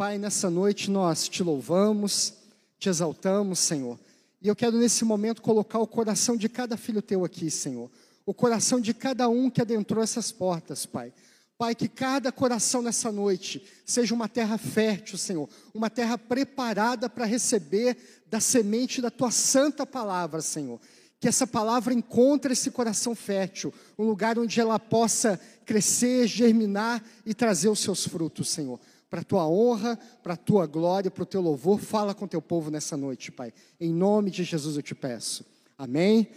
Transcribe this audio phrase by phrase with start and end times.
[0.00, 2.32] Pai, nessa noite nós te louvamos,
[2.78, 4.00] te exaltamos, Senhor.
[4.40, 7.90] E eu quero nesse momento colocar o coração de cada filho teu aqui, Senhor.
[8.24, 11.12] O coração de cada um que adentrou essas portas, Pai.
[11.58, 17.26] Pai, que cada coração nessa noite seja uma terra fértil, Senhor, uma terra preparada para
[17.26, 20.80] receber da semente da tua santa palavra, Senhor.
[21.20, 27.34] Que essa palavra encontre esse coração fértil, um lugar onde ela possa crescer, germinar e
[27.34, 28.80] trazer os seus frutos, Senhor.
[29.10, 32.40] Para a tua honra, para a tua glória, para o teu louvor, fala com teu
[32.40, 33.52] povo nessa noite, Pai.
[33.80, 35.44] Em nome de Jesus eu te peço.
[35.76, 36.28] Amém.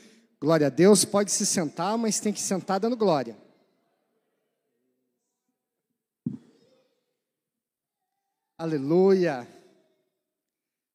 [0.41, 1.05] Glória a Deus.
[1.05, 3.38] Pode se sentar, mas tem que sentar dando glória.
[8.57, 9.48] Aleluia.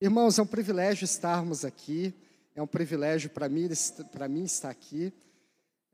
[0.01, 2.15] Irmãos, é um privilégio estarmos aqui,
[2.55, 3.69] é um privilégio para mim,
[4.31, 5.13] mim estar aqui.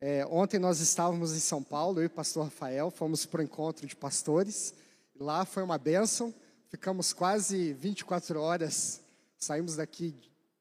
[0.01, 3.45] É, ontem nós estávamos em São Paulo, eu e o pastor Rafael, fomos para o
[3.45, 4.75] encontro de pastores.
[5.19, 6.35] Lá foi uma bênção,
[6.69, 9.01] ficamos quase 24 horas,
[9.39, 10.15] saímos daqui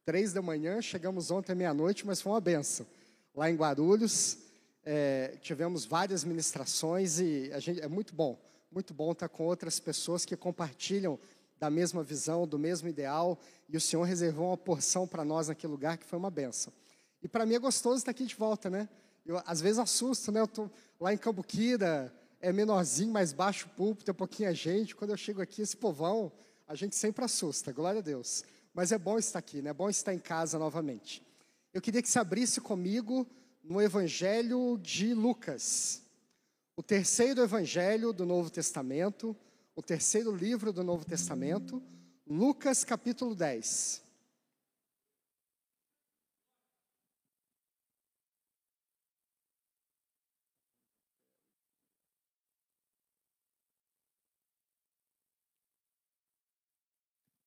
[0.05, 2.85] três da manhã, chegamos ontem meia-noite, mas foi uma bênção.
[3.33, 4.37] Lá em Guarulhos,
[4.85, 8.39] é, tivemos várias ministrações e gente, é muito bom
[8.73, 11.19] muito bom estar com outras pessoas que compartilham
[11.59, 13.37] da mesma visão, do mesmo ideal,
[13.69, 16.73] e o Senhor reservou uma porção para nós naquele lugar que foi uma benção.
[17.21, 18.89] E para mim é gostoso estar aqui de volta, né?
[19.25, 20.41] Eu às vezes assusto, né?
[20.41, 22.11] Eu tô lá em Cambuquira,
[22.43, 24.93] é menorzinho, mais baixo o púlpito, tem um pouquinho a gente.
[24.93, 26.29] Quando eu chego aqui, esse povão,
[26.67, 28.43] a gente sempre assusta, glória a Deus.
[28.73, 29.69] Mas é bom estar aqui, né?
[29.69, 31.25] É bom estar em casa novamente.
[31.73, 33.25] Eu queria que se abrisse comigo
[33.63, 36.03] no Evangelho de Lucas
[36.75, 39.35] o terceiro evangelho do Novo Testamento,
[39.75, 41.81] o terceiro livro do Novo Testamento,
[42.27, 44.02] Lucas capítulo 10.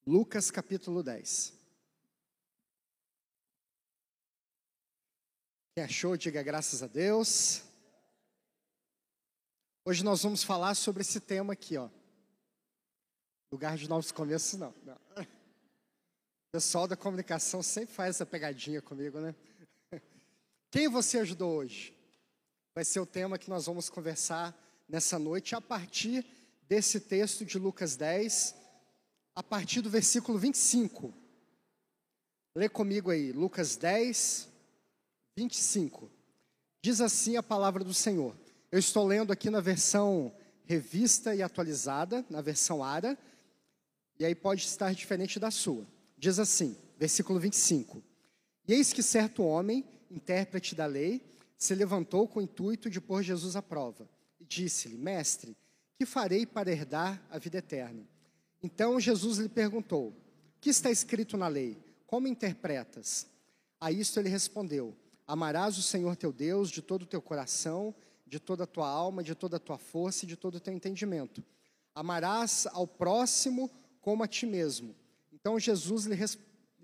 [0.08, 1.52] Lucas capítulo 10.
[5.74, 7.62] Quem achou, diga graças a Deus.
[9.84, 11.90] Hoje nós vamos falar sobre esse tema aqui, ó.
[13.50, 14.72] Lugar de novos começos, não.
[14.84, 14.96] não.
[15.16, 19.34] O pessoal da comunicação sempre faz essa pegadinha comigo, né?
[20.70, 21.92] Quem você ajudou hoje?
[22.76, 24.56] Vai ser o tema que nós vamos conversar
[24.88, 26.24] nessa noite a partir
[26.68, 28.54] desse texto de Lucas 10,
[29.36, 31.12] a partir do versículo 25.
[32.54, 34.48] Lê comigo aí, Lucas 10,
[35.36, 36.10] 25.
[36.82, 38.34] Diz assim a palavra do Senhor.
[38.72, 43.16] Eu estou lendo aqui na versão revista e atualizada, na versão ARA,
[44.18, 45.86] e aí pode estar diferente da sua.
[46.16, 48.02] Diz assim, versículo 25:
[48.66, 51.22] E eis que certo homem, intérprete da lei,
[51.58, 54.08] se levantou com o intuito de pôr Jesus à prova,
[54.40, 55.54] e disse-lhe: Mestre,
[55.98, 58.15] que farei para herdar a vida eterna?
[58.62, 60.14] Então Jesus lhe perguntou:
[60.66, 61.78] que está escrito na lei?
[62.08, 63.26] Como interpretas?
[63.80, 67.94] A isto ele respondeu: Amarás o Senhor teu Deus de todo o teu coração,
[68.26, 70.74] de toda a tua alma, de toda a tua força e de todo o teu
[70.74, 71.40] entendimento.
[71.94, 74.92] Amarás ao próximo como a ti mesmo.
[75.32, 76.16] Então Jesus, lhe,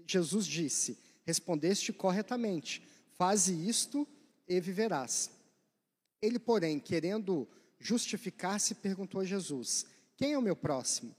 [0.07, 2.87] Jesus disse: Respondeste corretamente,
[3.19, 4.07] faze isto
[4.47, 5.29] e viverás.
[6.21, 7.49] Ele, porém, querendo
[7.81, 11.17] justificar-se, perguntou a Jesus: Quem é o meu próximo?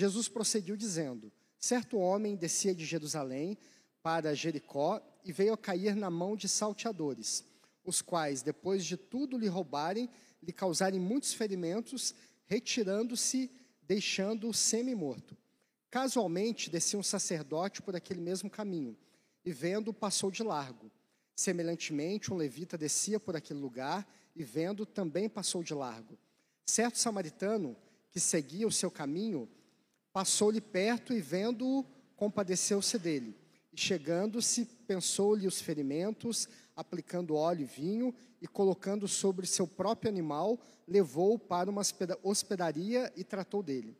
[0.00, 3.58] Jesus prosseguiu dizendo: Certo homem descia de Jerusalém
[4.02, 7.44] para Jericó e veio a cair na mão de salteadores
[7.84, 10.08] os quais, depois de tudo lhe roubarem,
[10.42, 12.14] lhe causarem muitos ferimentos,
[12.46, 13.50] retirando-se,
[13.82, 15.36] deixando-o semi-morto.
[15.90, 18.96] Casualmente descia um sacerdote por aquele mesmo caminho,
[19.44, 20.90] e vendo, passou de largo.
[21.34, 24.06] Semelhantemente, um levita descia por aquele lugar,
[24.36, 26.16] e vendo, também passou de largo.
[26.64, 27.76] Certo samaritano,
[28.10, 29.48] que seguia o seu caminho,
[30.12, 31.84] passou-lhe perto e, vendo-o,
[32.16, 33.36] compadeceu-se dele.
[33.72, 40.58] E chegando-se, pensou-lhe os ferimentos, aplicando óleo e vinho, e colocando sobre seu próprio animal,
[40.86, 41.82] levou-o para uma
[42.22, 43.96] hospedaria e tratou dele.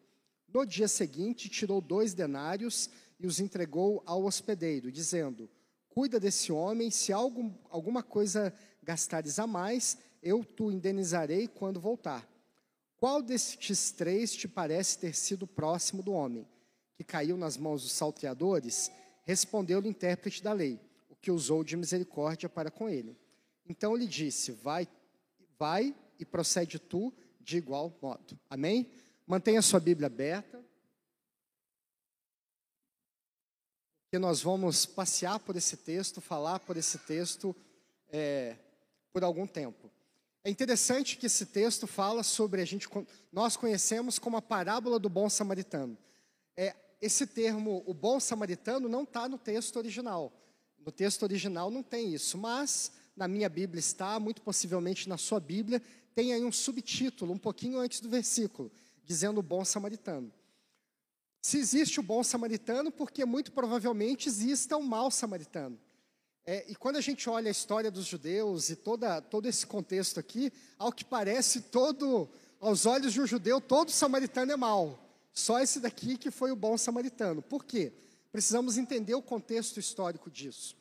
[0.53, 5.49] No dia seguinte, tirou dois denários e os entregou ao hospedeiro, dizendo:
[5.89, 8.53] Cuida desse homem, se algo, alguma coisa
[8.83, 12.30] gastares a mais, eu te indenizarei quando voltar.
[13.01, 16.47] Qual destes três te parece ter sido próximo do homem,
[16.95, 18.93] que caiu nas mãos dos salteadores?
[19.25, 20.79] Respondeu-lhe o intérprete da lei
[21.21, 23.17] que usou de misericórdia para com ele.
[23.67, 24.89] Então ele disse: Vai,
[25.59, 28.39] vai e procede tu de igual modo.
[28.49, 28.91] Amém?
[29.27, 30.63] Mantenha sua Bíblia aberta.
[34.11, 37.55] Que nós vamos passear por esse texto, falar por esse texto
[38.09, 38.57] é,
[39.13, 39.91] por algum tempo.
[40.43, 42.89] É interessante que esse texto fala sobre a gente,
[43.31, 45.99] nós conhecemos como a parábola do bom samaritano.
[46.57, 50.33] É, esse termo, o bom samaritano, não está no texto original.
[50.79, 55.39] No texto original não tem isso, mas na minha Bíblia está, muito possivelmente na sua
[55.39, 55.83] Bíblia,
[56.15, 58.73] tem aí um subtítulo, um pouquinho antes do versículo,
[59.05, 60.33] dizendo o bom samaritano.
[61.43, 65.79] Se existe o bom samaritano, porque muito provavelmente exista o mau samaritano.
[66.53, 70.19] É, e quando a gente olha a história dos judeus e toda, todo esse contexto
[70.19, 74.99] aqui, ao que parece, todo, aos olhos de um judeu, todo samaritano é mau.
[75.33, 77.41] Só esse daqui que foi o bom samaritano.
[77.41, 77.93] Por quê?
[78.33, 80.77] Precisamos entender o contexto histórico disso.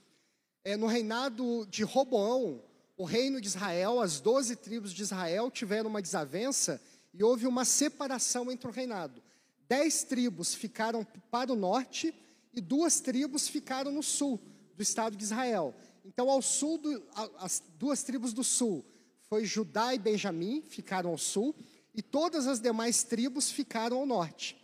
[0.63, 2.63] É, no reinado de Roboão,
[2.97, 6.81] o reino de Israel, as doze tribos de Israel tiveram uma desavença
[7.13, 9.21] e houve uma separação entre o reinado.
[9.67, 12.11] Dez tribos ficaram para o norte
[12.55, 14.41] e duas tribos ficaram no sul
[14.79, 15.75] do estado de Israel.
[16.05, 17.03] Então, ao sul, do,
[17.39, 18.85] as duas tribos do sul
[19.23, 21.53] foi Judá e Benjamim, ficaram ao sul,
[21.93, 24.57] e todas as demais tribos ficaram ao norte.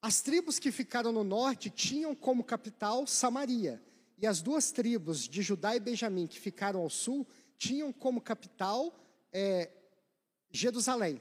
[0.00, 3.80] As tribos que ficaram no norte tinham como capital Samaria,
[4.16, 7.26] e as duas tribos de Judá e Benjamim que ficaram ao sul
[7.58, 8.98] tinham como capital
[9.30, 9.70] é,
[10.50, 11.20] Jerusalém.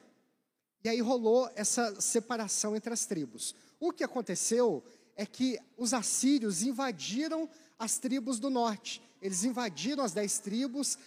[0.86, 3.54] E aí rolou essa separação entre as tribos.
[3.78, 4.81] O que aconteceu
[5.16, 7.50] é que os assírios invadiram
[7.81, 9.01] as tribos do norte.
[9.19, 11.00] Eles invadiram as dez tribos,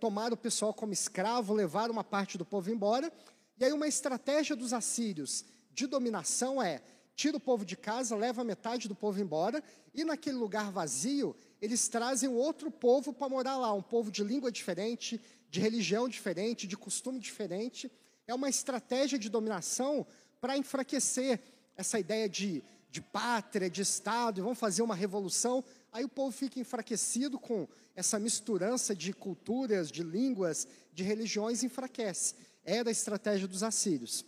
[0.00, 3.12] tomaram o pessoal como escravo, levaram uma parte do povo embora.
[3.56, 6.82] E aí, uma estratégia dos assírios de dominação é:
[7.14, 9.62] tira o povo de casa, leva metade do povo embora,
[9.94, 14.50] e naquele lugar vazio, eles trazem outro povo para morar lá, um povo de língua
[14.50, 17.90] diferente, de religião diferente, de costume diferente.
[18.26, 20.04] É uma estratégia de dominação
[20.40, 21.40] para enfraquecer
[21.76, 25.64] essa ideia de, de pátria, de Estado, e vão fazer uma revolução.
[25.96, 32.34] Aí o povo fica enfraquecido com essa misturança de culturas, de línguas, de religiões, enfraquece.
[32.62, 34.22] Era a estratégia dos assírios.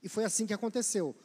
[0.00, 1.16] E foi assim que aconteceu.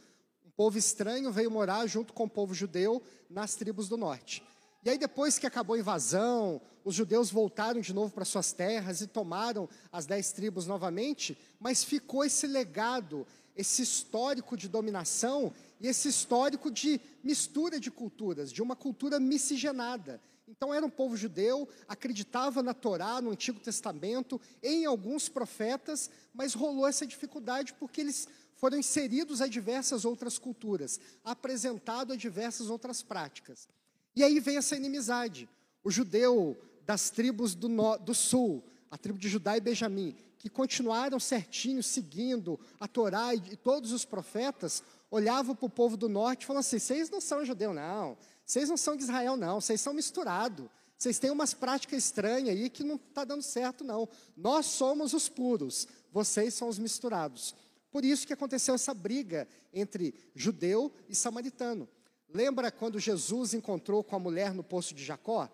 [0.43, 4.43] Um povo estranho veio morar junto com o povo judeu nas tribos do norte.
[4.83, 9.01] E aí, depois que acabou a invasão, os judeus voltaram de novo para suas terras
[9.01, 15.87] e tomaram as dez tribos novamente, mas ficou esse legado, esse histórico de dominação e
[15.87, 20.21] esse histórico de mistura de culturas, de uma cultura miscigenada.
[20.47, 26.53] Então era um povo judeu, acreditava na Torá, no Antigo Testamento, em alguns profetas, mas
[26.53, 33.01] rolou essa dificuldade porque eles foram inseridos a diversas outras culturas, apresentado a diversas outras
[33.01, 33.67] práticas.
[34.15, 35.49] E aí vem essa inimizade.
[35.83, 40.49] O judeu das tribos do, no, do sul, a tribo de Judá e Benjamim, que
[40.49, 46.09] continuaram certinho, seguindo a Torá e, e todos os profetas, olhava para o povo do
[46.09, 48.17] norte e falava assim: vocês não são judeu, não.
[48.43, 49.61] Vocês não são de Israel, não.
[49.61, 50.67] Vocês são misturados.
[50.97, 54.09] Vocês têm umas práticas estranhas aí que não está dando certo, não.
[54.35, 57.53] Nós somos os puros, vocês são os misturados.
[57.91, 61.87] Por isso que aconteceu essa briga entre judeu e samaritano.
[62.33, 65.49] Lembra quando Jesus encontrou com a mulher no poço de Jacó?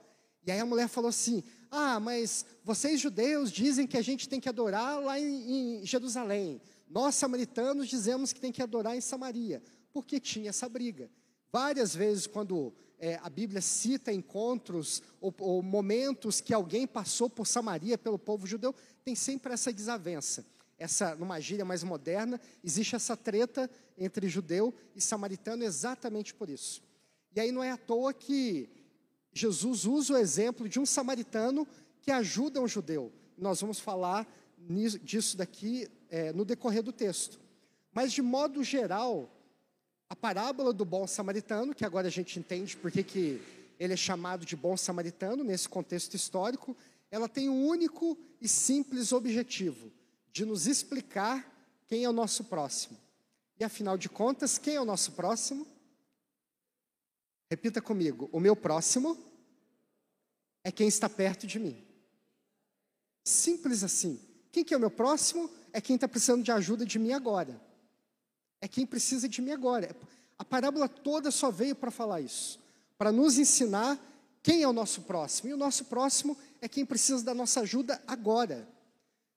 [0.45, 4.39] E aí a mulher falou assim: Ah, mas vocês judeus dizem que a gente tem
[4.39, 6.61] que adorar lá em, em Jerusalém.
[6.89, 9.61] Nós, samaritanos, dizemos que tem que adorar em Samaria,
[9.93, 11.09] porque tinha essa briga.
[11.51, 17.45] Várias vezes, quando é, a Bíblia cita encontros ou, ou momentos que alguém passou por
[17.45, 20.45] Samaria, pelo povo judeu, tem sempre essa desavença.
[20.77, 26.81] Essa, numa gíria mais moderna, existe essa treta entre judeu e samaritano exatamente por isso.
[27.35, 28.69] E aí não é à toa que
[29.33, 31.67] Jesus usa o exemplo de um samaritano
[32.01, 33.11] que ajuda um judeu.
[33.37, 34.27] Nós vamos falar
[35.03, 37.39] disso daqui é, no decorrer do texto.
[37.91, 39.29] Mas, de modo geral,
[40.09, 43.41] a parábola do bom samaritano, que agora a gente entende porque que
[43.79, 46.75] ele é chamado de bom samaritano nesse contexto histórico,
[47.09, 49.91] ela tem um único e simples objetivo
[50.31, 51.49] de nos explicar
[51.87, 52.97] quem é o nosso próximo.
[53.59, 55.65] E afinal de contas, quem é o nosso próximo?
[57.49, 59.17] Repita comigo: o meu próximo
[60.63, 61.83] é quem está perto de mim.
[63.23, 64.19] Simples assim.
[64.51, 65.49] Quem que é o meu próximo?
[65.73, 67.59] É quem está precisando de ajuda de mim agora.
[68.61, 69.95] É quem precisa de mim agora.
[70.37, 72.59] A parábola toda só veio para falar isso,
[72.97, 73.99] para nos ensinar
[74.41, 75.49] quem é o nosso próximo.
[75.49, 78.67] E o nosso próximo é quem precisa da nossa ajuda agora.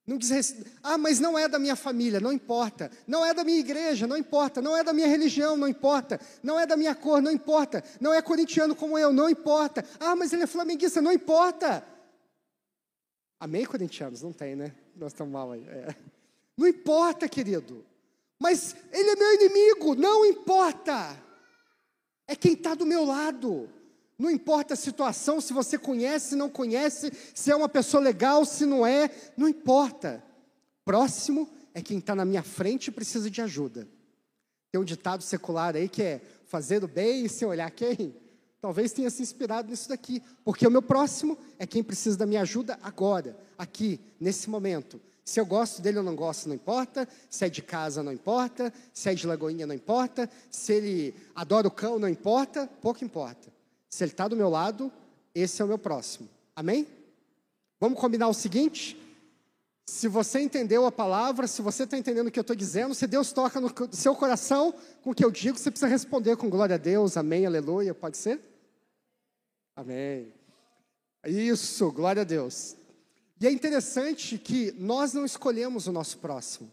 [0.04, 2.90] Não diz, ah, mas não é da minha família, não importa.
[3.06, 4.60] Não é da minha igreja, não importa.
[4.60, 6.20] Não é da minha religião, não importa.
[6.42, 7.84] Não é da minha cor, não importa.
[8.00, 9.84] Não é corintiano como eu, não importa.
[10.00, 11.86] Ah, mas ele é flamenguista, não importa.
[13.38, 14.22] Amém, corintianos?
[14.22, 14.74] Não tem, né?
[14.96, 15.64] Nós estamos mal aí.
[15.68, 15.94] É.
[16.56, 17.84] Não importa, querido.
[18.38, 21.16] Mas ele é meu inimigo, não importa.
[22.26, 23.68] É quem está do meu lado.
[24.18, 28.64] Não importa a situação, se você conhece, não conhece, se é uma pessoa legal, se
[28.64, 30.22] não é, não importa.
[30.84, 33.88] Próximo é quem está na minha frente e precisa de ajuda.
[34.70, 38.14] Tem um ditado secular aí que é fazer o bem sem olhar quem.
[38.60, 42.42] Talvez tenha se inspirado nisso daqui, porque o meu próximo é quem precisa da minha
[42.42, 45.00] ajuda agora, aqui, nesse momento.
[45.24, 47.08] Se eu gosto dele ou não gosto, não importa.
[47.30, 48.72] Se é de casa, não importa.
[48.92, 50.28] Se é de Lagoinha, não importa.
[50.50, 52.68] Se ele adora o cão, não importa.
[52.80, 53.48] Pouco importa.
[53.88, 54.90] Se ele está do meu lado,
[55.34, 56.28] esse é o meu próximo.
[56.56, 56.86] Amém?
[57.80, 58.98] Vamos combinar o seguinte?
[59.86, 63.06] Se você entendeu a palavra, se você está entendendo o que eu estou dizendo, se
[63.06, 66.76] Deus toca no seu coração com o que eu digo, você precisa responder com glória
[66.76, 68.40] a Deus, amém, aleluia, pode ser?
[69.74, 70.32] Amém.
[71.26, 72.76] Isso, glória a Deus.
[73.42, 76.70] E é interessante que nós não escolhemos o nosso próximo.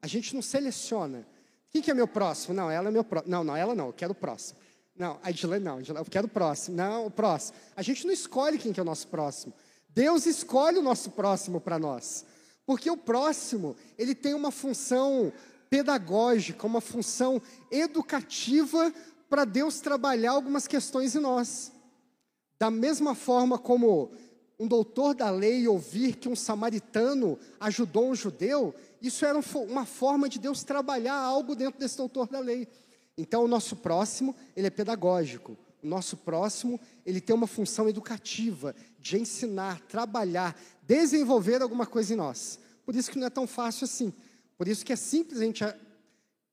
[0.00, 1.26] A gente não seleciona.
[1.68, 2.54] Quem que é meu próximo?
[2.54, 3.28] Não, ela é meu próximo.
[3.28, 4.60] Não, não, ela não, eu quero o próximo.
[4.96, 6.76] Não, a Edilene não, eu quero o próximo.
[6.76, 7.58] Não, o próximo.
[7.74, 9.52] A gente não escolhe quem que é o nosso próximo.
[9.88, 12.24] Deus escolhe o nosso próximo para nós.
[12.64, 15.32] Porque o próximo, ele tem uma função
[15.68, 18.94] pedagógica, uma função educativa
[19.28, 21.72] para Deus trabalhar algumas questões em nós.
[22.60, 24.12] Da mesma forma como
[24.58, 30.28] um doutor da lei ouvir que um samaritano ajudou um judeu, isso era uma forma
[30.28, 32.66] de Deus trabalhar algo dentro desse doutor da lei.
[33.18, 35.56] Então, o nosso próximo, ele é pedagógico.
[35.82, 42.16] O nosso próximo, ele tem uma função educativa, de ensinar, trabalhar, desenvolver alguma coisa em
[42.16, 42.58] nós.
[42.84, 44.12] Por isso que não é tão fácil assim.
[44.56, 45.64] Por isso que é simples a gente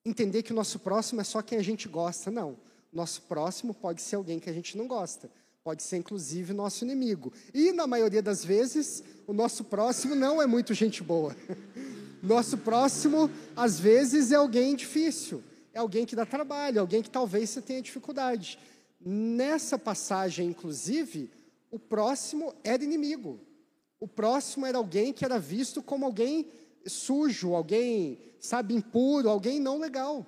[0.05, 2.29] entender que o nosso próximo é só quem a gente gosta.
[2.29, 2.57] Não.
[2.91, 5.31] Nosso próximo pode ser alguém que a gente não gosta
[5.63, 7.31] pode ser inclusive nosso inimigo.
[7.53, 11.35] E na maioria das vezes, o nosso próximo não é muito gente boa.
[12.21, 15.43] Nosso próximo, às vezes, é alguém difícil,
[15.73, 18.57] é alguém que dá trabalho, alguém que talvez você tenha dificuldade.
[18.97, 21.29] Nessa passagem, inclusive,
[21.69, 23.41] o próximo era inimigo.
[23.99, 26.47] O próximo era alguém que era visto como alguém
[26.85, 30.25] sujo, alguém, sabe, impuro, alguém não legal.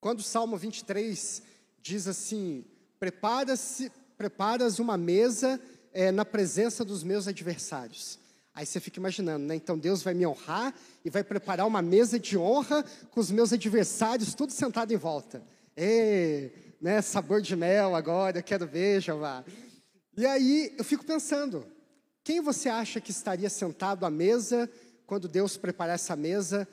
[0.00, 1.40] Quando o Salmo 23
[1.80, 2.64] diz assim:
[3.02, 5.60] Prepara-se, preparas uma mesa
[5.92, 8.16] é, na presença dos meus adversários.
[8.54, 9.56] Aí você fica imaginando, né?
[9.56, 10.72] Então Deus vai me honrar
[11.04, 15.42] e vai preparar uma mesa de honra com os meus adversários, tudo sentado em volta.
[15.76, 17.02] Ê, né?
[17.02, 19.44] Sabor de mel agora, eu quero ver, Jeová.
[20.16, 21.66] E aí eu fico pensando,
[22.22, 24.70] quem você acha que estaria sentado à mesa
[25.08, 26.68] quando Deus preparar essa mesa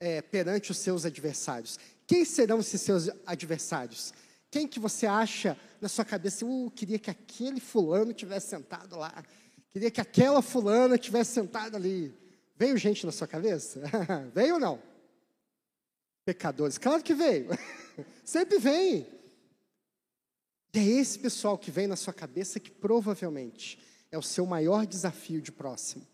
[0.00, 1.78] é, perante os seus adversários?
[2.06, 4.14] Quem serão esses seus adversários?
[4.54, 9.24] Quem que você acha na sua cabeça, uh, queria que aquele fulano tivesse sentado lá,
[9.68, 12.16] queria que aquela fulana tivesse sentado ali.
[12.54, 13.82] Veio gente na sua cabeça?
[14.32, 14.80] veio ou não?
[16.24, 17.48] Pecadores, claro que veio.
[18.24, 19.08] Sempre vem.
[20.72, 24.86] E é esse pessoal que vem na sua cabeça que provavelmente é o seu maior
[24.86, 26.06] desafio de próximo.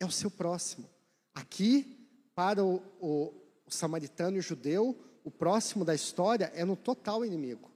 [0.00, 0.90] É o seu próximo.
[1.32, 1.96] Aqui,
[2.34, 3.32] para o, o,
[3.64, 7.74] o samaritano e o judeu, o próximo da história é no total inimigo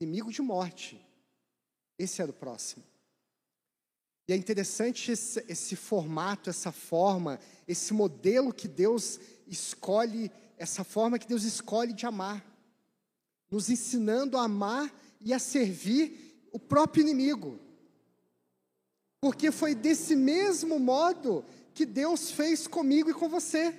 [0.00, 1.00] inimigo de morte.
[1.98, 2.84] Esse era o próximo.
[4.28, 11.18] E é interessante esse, esse, formato, essa forma, esse modelo que Deus escolhe, essa forma
[11.18, 12.44] que Deus escolhe de amar,
[13.50, 17.58] nos ensinando a amar e a servir o próprio inimigo.
[19.20, 23.74] Porque foi desse mesmo modo que Deus fez comigo e com você.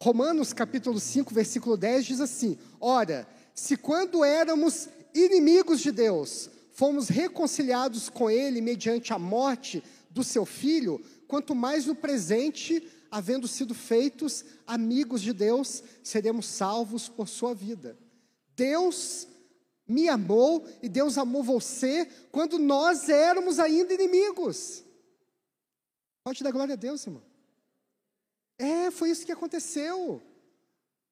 [0.00, 7.08] Romanos capítulo 5, versículo 10 diz assim: Ora, se quando éramos inimigos de Deus, fomos
[7.08, 13.74] reconciliados com Ele mediante a morte do seu filho, quanto mais no presente, havendo sido
[13.74, 17.98] feitos amigos de Deus, seremos salvos por sua vida.
[18.54, 19.26] Deus
[19.86, 24.84] me amou e Deus amou você quando nós éramos ainda inimigos.
[26.22, 27.27] Pode dar glória a Deus, irmão.
[28.58, 30.20] É, foi isso que aconteceu.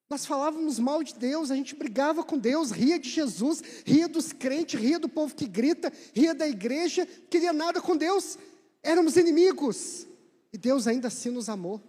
[0.09, 4.31] Nós falávamos mal de Deus, a gente brigava com Deus, ria de Jesus, ria dos
[4.31, 8.37] crentes, ria do povo que grita, ria da igreja, queria nada com Deus.
[8.81, 10.07] Éramos inimigos.
[10.51, 11.81] E Deus ainda assim nos amou,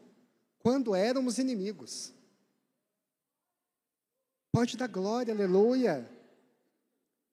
[0.58, 2.12] quando éramos inimigos.
[4.50, 6.08] Pode dar glória, aleluia.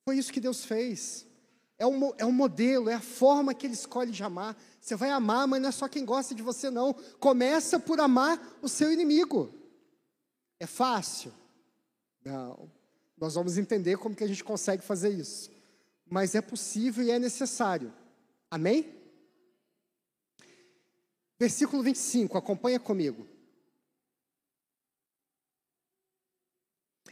[0.08, 1.26] Foi isso que Deus fez.
[1.78, 4.56] É um, é um modelo, é a forma que Ele escolhe de amar.
[4.80, 6.94] Você vai amar, mas não é só quem gosta de você, não.
[7.20, 9.54] Começa por amar o seu inimigo.
[10.60, 11.34] É fácil?
[12.24, 12.72] Não.
[13.18, 15.52] Nós vamos entender como que a gente consegue fazer isso.
[16.10, 17.94] Mas é possível e é necessário.
[18.50, 18.94] Amém?
[21.38, 23.28] Versículo 25, acompanha comigo.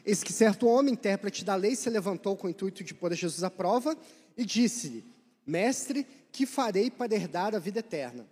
[0.05, 3.43] Eis que certo homem, intérprete da lei, se levantou com o intuito de pôr Jesus
[3.43, 3.98] à prova
[4.38, 5.06] e disse-lhe:
[5.46, 8.28] Mestre, que farei para herdar a vida eterna?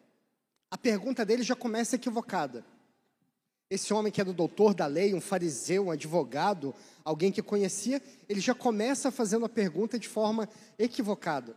[0.69, 2.65] A pergunta dele já começa equivocada.
[3.69, 8.01] Esse homem que era o doutor da lei, um fariseu, um advogado, alguém que conhecia,
[8.27, 11.55] ele já começa fazendo a pergunta de forma equivocada.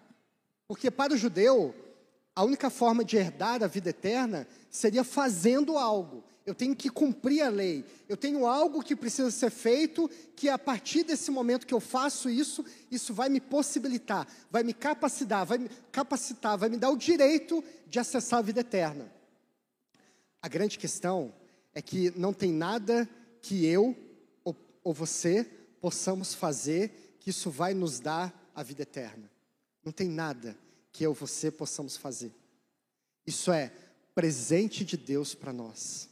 [0.68, 1.74] Porque para o judeu,
[2.34, 7.42] a única forma de herdar a vida eterna seria fazendo algo eu tenho que cumprir
[7.42, 11.72] a lei, eu tenho algo que precisa ser feito, que a partir desse momento que
[11.72, 16.76] eu faço isso, isso vai me possibilitar, vai me capacitar, vai me capacitar, vai me
[16.76, 19.10] dar o direito de acessar a vida eterna.
[20.42, 21.34] A grande questão
[21.74, 23.08] é que não tem nada
[23.40, 23.96] que eu
[24.44, 25.44] ou, ou você
[25.80, 29.30] possamos fazer que isso vai nos dar a vida eterna.
[29.82, 30.58] Não tem nada
[30.94, 32.32] que eu ou você possamos fazer.
[33.26, 33.72] Isso é
[34.14, 36.08] presente de Deus para nós.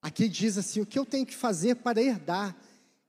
[0.00, 2.56] Aqui diz assim: o que eu tenho que fazer para herdar?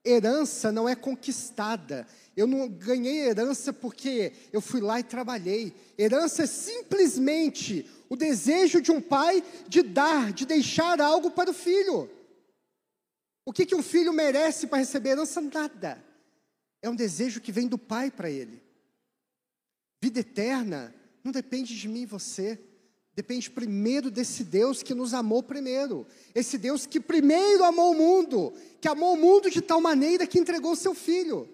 [0.03, 2.07] Herança não é conquistada.
[2.35, 5.75] Eu não ganhei herança porque eu fui lá e trabalhei.
[5.95, 11.53] Herança é simplesmente o desejo de um pai de dar, de deixar algo para o
[11.53, 12.09] filho.
[13.45, 15.39] O que, que um filho merece para receber herança?
[15.39, 16.03] Nada.
[16.81, 18.70] É um desejo que vem do pai para ele.
[20.01, 20.93] Vida eterna
[21.23, 22.59] não depende de mim e você.
[23.13, 26.07] Depende primeiro desse Deus que nos amou primeiro.
[26.33, 30.39] Esse Deus que primeiro amou o mundo, que amou o mundo de tal maneira que
[30.39, 31.47] entregou o seu filho.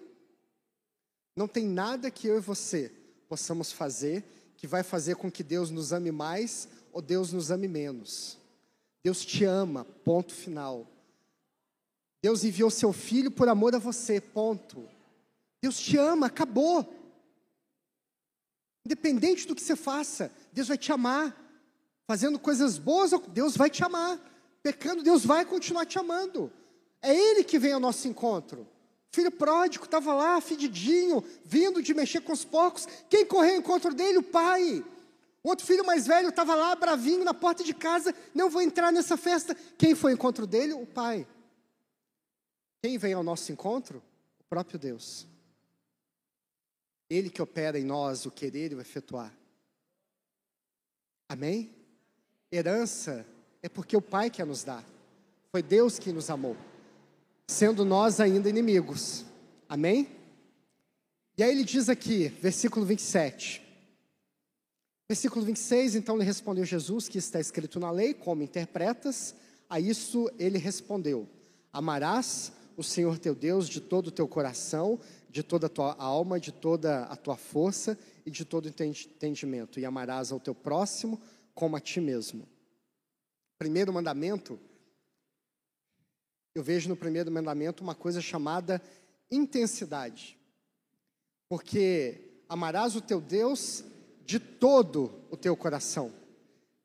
[1.36, 2.92] Não tem nada que eu e você
[3.28, 4.24] possamos fazer
[4.56, 8.38] que vai fazer com que Deus nos ame mais ou Deus nos ame menos.
[9.04, 10.86] Deus te ama, ponto final.
[12.20, 14.88] Deus enviou seu filho por amor a você, ponto.
[15.62, 16.92] Deus te ama, acabou.
[18.88, 21.36] Independente do que você faça, Deus vai te amar.
[22.06, 24.18] Fazendo coisas boas, Deus vai te amar.
[24.62, 26.50] Pecando, Deus vai continuar te amando.
[27.02, 28.66] É Ele que vem ao nosso encontro.
[29.10, 32.88] Filho pródigo estava lá, fedidinho, vindo de mexer com os porcos.
[33.10, 34.16] Quem correu ao encontro dele?
[34.16, 34.82] O pai.
[35.42, 38.14] Outro filho mais velho estava lá, bravinho, na porta de casa.
[38.34, 39.54] Não vou entrar nessa festa.
[39.76, 40.72] Quem foi ao encontro dele?
[40.72, 41.28] O pai.
[42.82, 44.02] Quem vem ao nosso encontro?
[44.40, 45.26] O próprio Deus.
[47.08, 49.34] Ele que opera em nós o querer e o efetuar.
[51.28, 51.70] Amém?
[52.50, 53.26] Herança
[53.62, 54.84] é porque o Pai quer nos dar.
[55.50, 56.56] Foi Deus que nos amou,
[57.46, 59.24] sendo nós ainda inimigos.
[59.68, 60.08] Amém?
[61.36, 63.64] E aí ele diz aqui, versículo 27.
[65.08, 69.34] Versículo 26, então lhe respondeu Jesus, que está escrito na lei, como interpretas?
[69.70, 71.26] A isso ele respondeu:
[71.72, 76.40] Amarás o Senhor teu Deus de todo o teu coração, de toda a tua alma,
[76.40, 81.20] de toda a tua força e de todo o entendimento, e amarás ao teu próximo
[81.54, 82.48] como a ti mesmo.
[83.58, 84.58] Primeiro mandamento,
[86.54, 88.82] eu vejo no primeiro mandamento uma coisa chamada
[89.30, 90.38] intensidade.
[91.48, 93.84] Porque amarás o teu Deus
[94.24, 96.12] de todo o teu coração,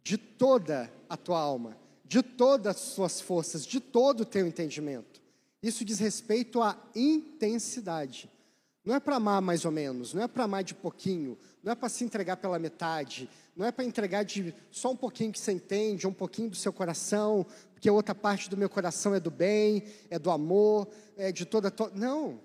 [0.02, 5.22] de toda a tua alma, de todas as suas forças, de todo o teu entendimento.
[5.62, 8.30] Isso diz respeito à intensidade.
[8.86, 11.76] Não é para amar mais ou menos, não é para amar de pouquinho, não é
[11.76, 15.54] para se entregar pela metade, não é para entregar de só um pouquinho que você
[15.54, 19.32] entende, um pouquinho do seu coração, porque a outra parte do meu coração é do
[19.32, 21.92] bem, é do amor, é de toda tua.
[21.96, 22.42] Não.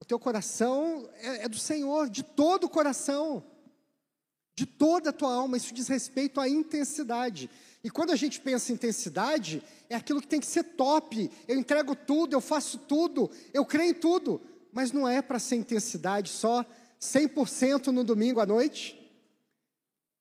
[0.00, 3.42] O teu coração é, é do Senhor, de todo o coração,
[4.54, 5.56] de toda a tua alma.
[5.56, 7.48] Isso diz respeito à intensidade.
[7.82, 11.30] E quando a gente pensa em intensidade, é aquilo que tem que ser top.
[11.46, 14.40] Eu entrego tudo, eu faço tudo, eu creio em tudo.
[14.72, 16.64] Mas não é para ser intensidade só
[17.00, 18.98] 100% no domingo à noite,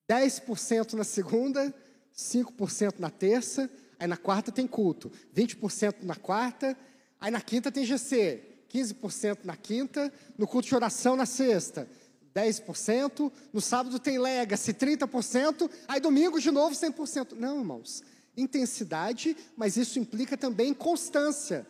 [0.09, 1.73] 10% na segunda,
[2.15, 6.77] 5% na terça, aí na quarta tem culto, 20% na quarta,
[7.19, 11.87] aí na quinta tem GC, 15% na quinta, no culto de oração na sexta,
[12.33, 17.33] 10%, no sábado tem legacy, 30%, aí domingo de novo 100%.
[17.33, 18.03] Não, irmãos,
[18.35, 21.65] intensidade, mas isso implica também constância.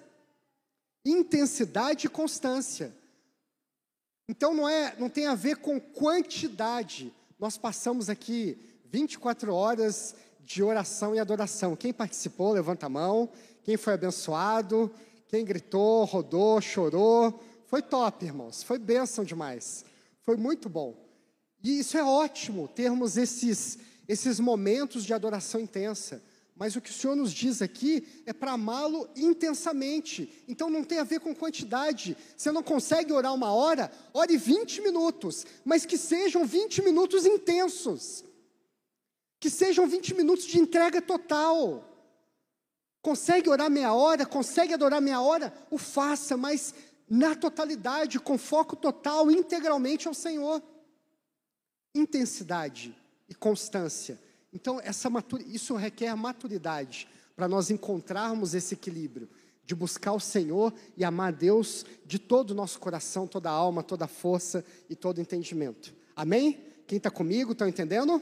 [1.10, 2.96] Intensidade e constância.
[4.30, 8.58] Então não é, não tem a ver com quantidade, nós passamos aqui
[8.92, 11.76] 24 horas de oração e adoração.
[11.76, 13.30] Quem participou, levanta a mão.
[13.64, 14.90] Quem foi abençoado,
[15.28, 17.44] quem gritou, rodou, chorou.
[17.68, 18.64] Foi top, irmãos.
[18.64, 19.84] Foi bênção demais.
[20.24, 20.96] Foi muito bom.
[21.62, 26.24] E isso é ótimo, termos esses, esses momentos de adoração intensa.
[26.58, 30.44] Mas o que o Senhor nos diz aqui é para amá-lo intensamente.
[30.48, 32.18] Então não tem a ver com quantidade.
[32.36, 38.26] Você não consegue orar uma hora, ore 20 minutos, mas que sejam 20 minutos intensos.
[39.40, 41.88] Que sejam 20 minutos de entrega total.
[43.04, 44.26] Consegue orar meia hora?
[44.26, 45.54] Consegue adorar meia hora?
[45.70, 46.74] O faça, mas
[47.08, 50.62] na totalidade, com foco total, integralmente ao Senhor.
[51.94, 52.98] Intensidade
[53.30, 54.20] e constância.
[54.58, 55.08] Então, essa
[55.46, 59.30] isso requer maturidade para nós encontrarmos esse equilíbrio
[59.64, 63.84] de buscar o Senhor e amar Deus de todo o nosso coração, toda a alma,
[63.84, 65.94] toda a força e todo o entendimento.
[66.16, 66.60] Amém?
[66.88, 68.20] Quem está comigo, está entendendo?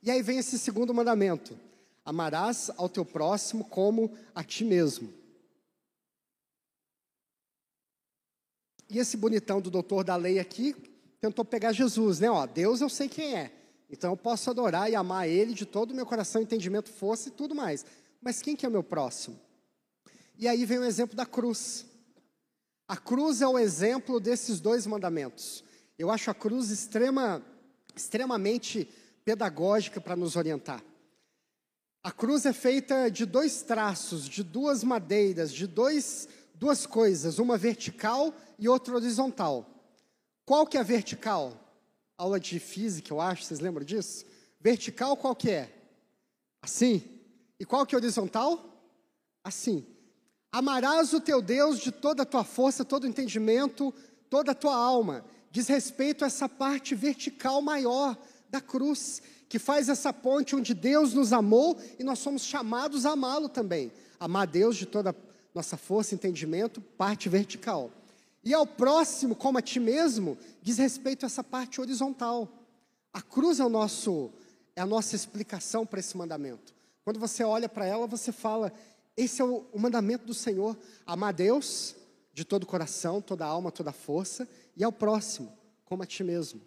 [0.00, 1.58] E aí vem esse segundo mandamento:
[2.04, 5.12] amarás ao teu próximo como a ti mesmo.
[8.88, 10.72] E esse bonitão do doutor da lei aqui
[11.20, 12.30] tentou pegar Jesus, né?
[12.30, 13.63] Ó, Deus eu sei quem é.
[13.90, 17.32] Então eu posso adorar e amar Ele de todo o meu coração, entendimento, força e
[17.32, 17.84] tudo mais.
[18.20, 19.38] Mas quem que é o meu próximo?
[20.36, 21.86] E aí vem o exemplo da cruz.
[22.88, 25.64] A cruz é o exemplo desses dois mandamentos.
[25.98, 27.42] Eu acho a cruz extrema,
[27.94, 28.88] extremamente
[29.24, 30.82] pedagógica para nos orientar.
[32.02, 37.56] A cruz é feita de dois traços, de duas madeiras, de dois, duas coisas, uma
[37.56, 39.66] vertical e outra horizontal.
[40.44, 41.58] Qual que é a vertical?
[42.16, 44.24] Aula de física, eu acho, vocês lembram disso?
[44.60, 45.72] Vertical qual que é?
[46.62, 47.02] Assim.
[47.58, 48.80] E qual que é horizontal?
[49.42, 49.86] Assim.
[50.52, 53.92] Amarás o teu Deus de toda a tua força, todo o entendimento,
[54.30, 55.24] toda a tua alma.
[55.50, 58.16] Diz respeito a essa parte vertical maior
[58.48, 63.10] da cruz, que faz essa ponte onde Deus nos amou e nós somos chamados a
[63.10, 63.92] amá-lo também.
[64.18, 65.14] Amar Deus de toda a
[65.52, 67.90] nossa força, entendimento, parte vertical.
[68.44, 72.48] E ao próximo, como a ti mesmo, diz respeito a essa parte horizontal.
[73.12, 74.30] A cruz é, o nosso,
[74.76, 76.74] é a nossa explicação para esse mandamento.
[77.04, 78.72] Quando você olha para ela, você fala:
[79.16, 80.76] esse é o, o mandamento do Senhor.
[81.06, 81.94] Amar Deus
[82.34, 85.52] de todo o coração, toda a alma, toda a força, e ao próximo,
[85.84, 86.60] como a ti mesmo.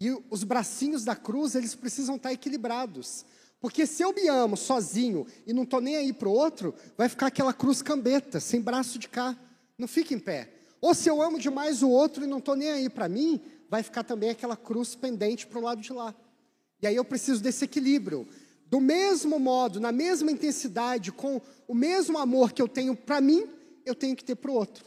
[0.00, 3.24] E os bracinhos da cruz, eles precisam estar equilibrados.
[3.60, 7.08] Porque se eu me amo sozinho e não estou nem aí para o outro, vai
[7.08, 9.36] ficar aquela cruz cambeta, sem braço de cá.
[9.76, 10.57] Não fica em pé.
[10.80, 13.82] Ou se eu amo demais o outro e não estou nem aí para mim, vai
[13.82, 16.14] ficar também aquela cruz pendente para o lado de lá.
[16.80, 18.26] E aí eu preciso desse equilíbrio.
[18.66, 23.46] Do mesmo modo, na mesma intensidade, com o mesmo amor que eu tenho para mim,
[23.84, 24.84] eu tenho que ter para o outro.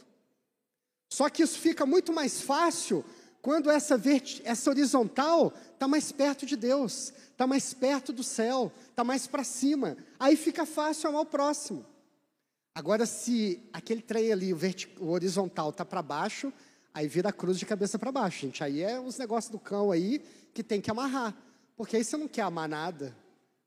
[1.10, 3.04] Só que isso fica muito mais fácil
[3.42, 4.00] quando essa,
[4.44, 9.42] essa horizontal está mais perto de Deus, está mais perto do céu, está mais para
[9.42, 9.96] cima.
[10.18, 11.84] Aí fica fácil amar o próximo.
[12.74, 14.58] Agora, se aquele trem ali, o,
[15.00, 16.52] o horizontal, está para baixo,
[16.94, 18.64] aí vira a cruz de cabeça para baixo, gente.
[18.64, 20.22] Aí é os negócios do cão aí
[20.54, 21.36] que tem que amarrar.
[21.76, 23.16] Porque aí você não quer amar nada.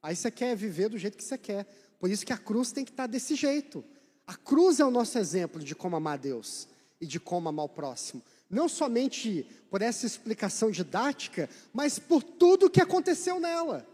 [0.01, 1.65] Aí você quer viver do jeito que você quer.
[1.99, 3.83] Por isso que a cruz tem que estar tá desse jeito.
[4.25, 6.67] A cruz é o nosso exemplo de como amar Deus
[6.99, 12.69] e de como amar o próximo não somente por essa explicação didática, mas por tudo
[12.69, 13.85] que aconteceu nela.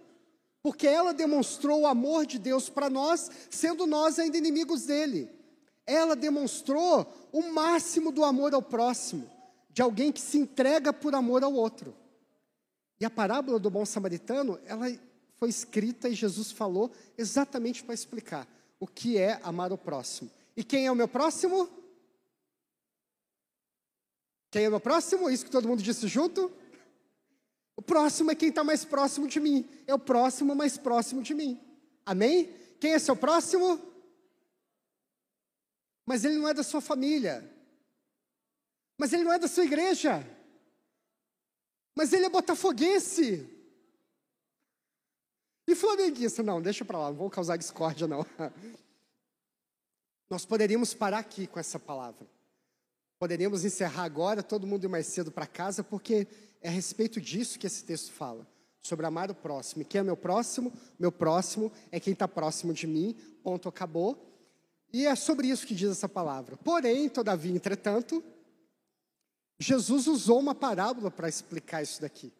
[0.63, 5.29] Porque ela demonstrou o amor de Deus para nós, sendo nós ainda inimigos dele.
[5.85, 9.29] Ela demonstrou o máximo do amor ao próximo,
[9.69, 11.95] de alguém que se entrega por amor ao outro.
[12.99, 14.85] E a parábola do bom samaritano, ela
[15.37, 18.47] foi escrita e Jesus falou exatamente para explicar
[18.79, 20.29] o que é amar o próximo.
[20.55, 21.67] E quem é o meu próximo?
[24.51, 25.29] Quem é o meu próximo?
[25.29, 26.51] Isso que todo mundo disse junto?
[27.81, 29.67] O próximo é quem está mais próximo de mim.
[29.87, 31.59] É o próximo mais próximo de mim.
[32.05, 32.53] Amém?
[32.79, 33.81] Quem é seu próximo?
[36.05, 37.43] Mas ele não é da sua família.
[38.99, 40.23] Mas ele não é da sua igreja.
[41.95, 43.49] Mas ele é botafoguense.
[45.67, 46.43] E flamenguista?
[46.43, 48.23] Não, deixa para lá, não vou causar discórdia, não.
[50.29, 52.29] Nós poderíamos parar aqui com essa palavra.
[53.17, 56.27] Poderíamos encerrar agora, todo mundo ir mais cedo para casa, porque
[56.61, 58.47] é a respeito disso que esse texto fala,
[58.81, 59.81] sobre amar o próximo.
[59.81, 60.71] E quem é meu próximo?
[60.99, 64.27] Meu próximo é quem está próximo de mim, ponto, acabou.
[64.93, 66.57] E é sobre isso que diz essa palavra.
[66.57, 68.23] Porém, todavia, entretanto,
[69.59, 72.31] Jesus usou uma parábola para explicar isso daqui.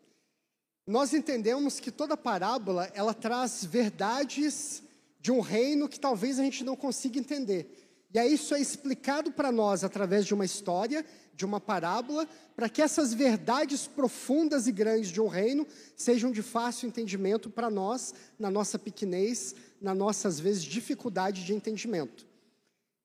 [0.86, 4.84] Nós entendemos que toda parábola, ela traz verdades
[5.20, 7.81] de um reino que talvez a gente não consiga entender.
[8.14, 12.68] E aí isso é explicado para nós através de uma história, de uma parábola, para
[12.68, 18.14] que essas verdades profundas e grandes de um reino sejam de fácil entendimento para nós,
[18.38, 22.28] na nossa pequenez, na nossa, às vezes, dificuldade de entendimento.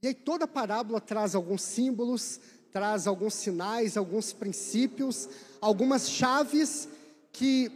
[0.03, 2.41] E aí toda parábola traz alguns símbolos,
[2.73, 5.29] traz alguns sinais, alguns princípios,
[5.61, 6.89] algumas chaves
[7.33, 7.71] que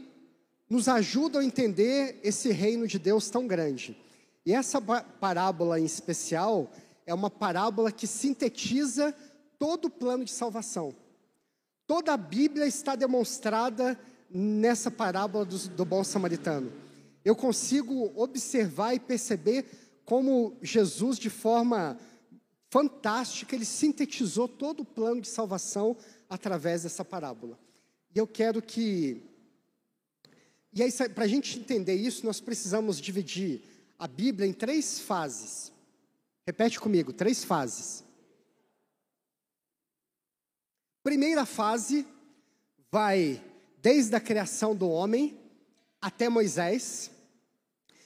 [0.69, 3.97] nos ajudam a entender esse reino de Deus tão grande.
[4.45, 6.71] E essa parábola em especial,
[7.11, 9.13] é uma parábola que sintetiza
[9.59, 10.95] todo o plano de salvação.
[11.85, 13.99] Toda a Bíblia está demonstrada
[14.31, 16.73] nessa parábola do, do bom samaritano.
[17.25, 19.67] eu consigo observar e perceber
[20.05, 21.99] como Jesus, de forma
[22.71, 25.97] fantástica, ele sintetizou todo o plano de salvação
[26.29, 27.59] através dessa parábola.
[28.15, 29.21] E eu quero que.
[30.73, 33.63] E aí, para a gente entender isso, nós precisamos dividir
[33.99, 35.73] a Bíblia em três fases.
[36.51, 38.03] Repete comigo: três fases.
[41.01, 42.05] Primeira fase
[42.91, 43.41] vai
[43.81, 45.39] desde a criação do homem
[46.01, 47.09] até Moisés.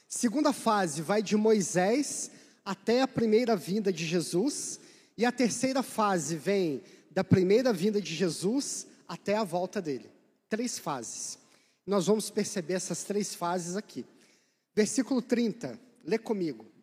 [0.07, 2.31] Segunda fase vai de Moisés
[2.63, 4.79] até a primeira vinda de Jesus.
[5.17, 10.11] E a terceira fase vem da primeira vinda de Jesus até a volta dele.
[10.51, 11.39] Três fases.
[11.87, 14.05] Nós vamos perceber essas três fases aqui.
[14.75, 16.74] Versículo 30, lê comigo.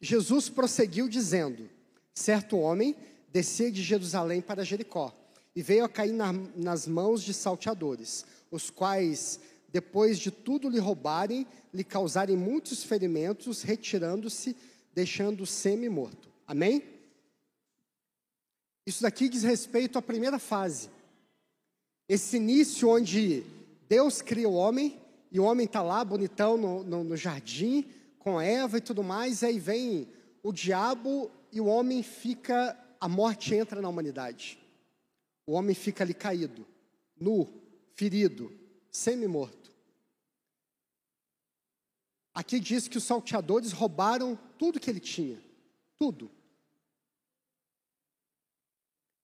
[0.00, 1.68] Jesus prosseguiu dizendo:
[2.14, 2.96] Certo homem
[3.32, 5.14] descia de Jerusalém para Jericó
[5.54, 9.40] e veio a cair na, nas mãos de salteadores, os quais,
[9.72, 14.56] depois de tudo lhe roubarem, lhe causarem muitos ferimentos, retirando-se,
[14.94, 16.28] deixando-o semi-morto.
[16.46, 16.82] Amém?
[18.86, 20.88] Isso daqui diz respeito à primeira fase.
[22.08, 23.44] Esse início onde
[23.88, 24.98] Deus cria o homem,
[25.30, 27.84] e o homem está lá, bonitão, no, no, no jardim,
[28.18, 30.08] com Eva e tudo mais, aí vem
[30.42, 34.58] o diabo e o homem fica, a morte entra na humanidade.
[35.46, 36.66] O homem fica ali caído,
[37.18, 37.48] nu,
[37.94, 38.52] ferido,
[38.90, 39.72] semi-morto.
[42.34, 45.42] Aqui diz que os salteadores roubaram tudo que ele tinha,
[45.98, 46.30] tudo.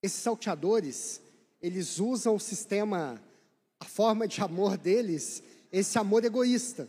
[0.02, 1.20] Esses salteadores,
[1.62, 3.22] eles usam o sistema,
[3.78, 6.88] a forma de amor deles, esse amor egoísta.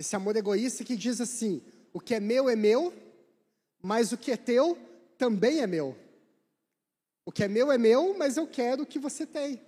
[0.00, 2.90] Esse amor egoísta que diz assim: o que é meu é meu,
[3.82, 4.78] mas o que é teu
[5.18, 5.94] também é meu.
[7.22, 9.60] O que é meu é meu, mas eu quero o que você tem.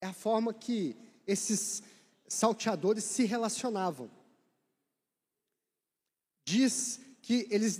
[0.00, 0.96] É a forma que
[1.28, 1.80] esses
[2.26, 4.10] salteadores se relacionavam.
[6.44, 7.78] Diz que eles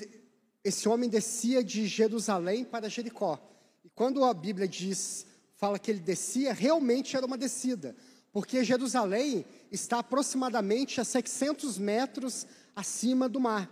[0.63, 3.41] esse homem descia de Jerusalém para Jericó.
[3.85, 7.97] E quando a Bíblia diz, fala que ele descia, realmente era uma descida,
[8.31, 13.71] porque Jerusalém está aproximadamente a 600 metros acima do mar,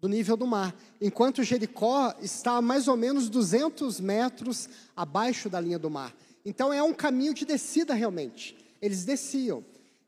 [0.00, 5.60] do nível do mar, enquanto Jericó está a mais ou menos 200 metros abaixo da
[5.60, 6.14] linha do mar.
[6.44, 8.56] Então é um caminho de descida realmente.
[8.80, 9.64] Eles desciam.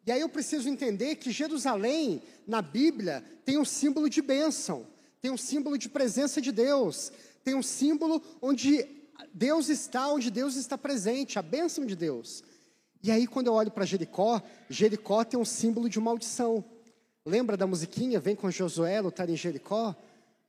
[0.07, 4.87] E aí eu preciso entender que Jerusalém, na Bíblia, tem um símbolo de bênção
[5.21, 7.13] tem um símbolo de presença de Deus,
[7.43, 8.87] tem um símbolo onde
[9.35, 12.43] Deus está, onde Deus está presente, a bênção de Deus.
[13.03, 16.65] E aí, quando eu olho para Jericó, Jericó tem um símbolo de maldição.
[17.25, 18.19] Lembra da musiquinha?
[18.19, 19.95] Vem com Josué lutar em Jericó?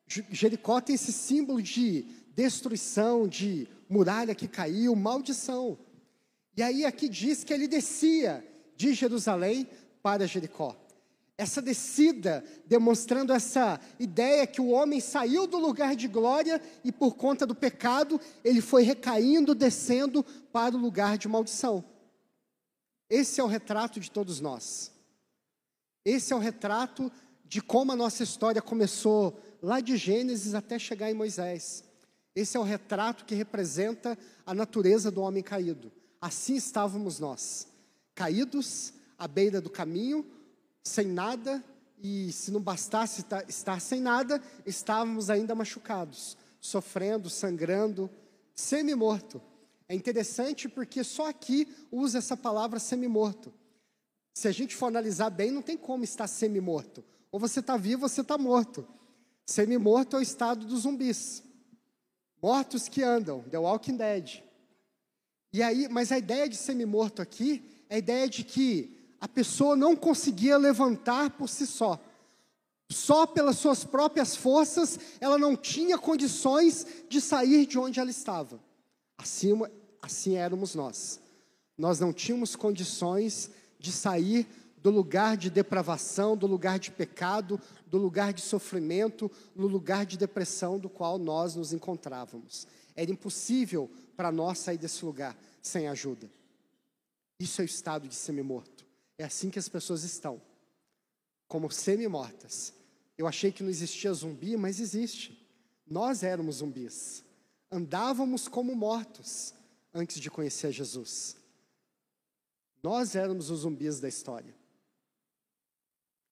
[0.08, 5.78] Jericó tem esse símbolo de destruição, de muralha que caiu, maldição.
[6.58, 8.44] E aí aqui diz que ele descia
[8.76, 9.68] de Jerusalém
[10.02, 10.76] para Jericó
[11.40, 17.16] essa descida, demonstrando essa ideia que o homem saiu do lugar de glória e por
[17.16, 21.82] conta do pecado, ele foi recaindo, descendo para o lugar de maldição.
[23.10, 24.92] Esse é o retrato de todos nós.
[26.06, 27.12] Esse é o retrato
[27.46, 31.84] de como a nossa história começou lá de Gênesis até chegar em Moisés.
[32.36, 35.92] Esse é o retrato que representa a natureza do homem caído.
[36.22, 37.68] Assim estávamos nós,
[38.14, 40.26] caídos à beira do caminho,
[40.84, 41.64] sem nada,
[42.02, 48.10] e se não bastasse estar sem nada, estávamos ainda machucados, sofrendo, sangrando,
[48.54, 49.42] semi-morto.
[49.90, 53.52] É interessante porque só aqui usa essa palavra semi-morto.
[54.36, 57.04] Se a gente for analisar bem, não tem como estar semi-morto.
[57.32, 58.88] Ou você está vivo ou você está morto.
[59.48, 61.44] Semi-morto é o estado dos zumbis.
[62.40, 64.44] Mortos que andam, The Walking Dead.
[65.52, 69.76] E aí, mas a ideia de semi-morto aqui é a ideia de que a pessoa
[69.76, 72.00] não conseguia levantar por si só.
[72.92, 78.60] Só pelas suas próprias forças, ela não tinha condições de sair de onde ela estava.
[79.18, 79.54] Assim,
[80.02, 81.20] assim éramos nós.
[81.78, 84.48] Nós não tínhamos condições de sair
[84.82, 90.18] do lugar de depravação, do lugar de pecado, do lugar de sofrimento, no lugar de
[90.18, 92.68] depressão do qual nós nos encontrávamos.
[92.96, 96.30] Era impossível para nós sair desse lugar sem ajuda.
[97.40, 98.86] Isso é o estado de semi-morto.
[99.18, 100.42] É assim que as pessoas estão,
[101.48, 102.74] como semi-mortas.
[103.18, 105.46] Eu achei que não existia zumbi, mas existe.
[105.86, 107.24] Nós éramos zumbis.
[107.72, 109.54] Andávamos como mortos
[109.94, 111.38] antes de conhecer Jesus.
[112.82, 114.56] Nós éramos os zumbis da história.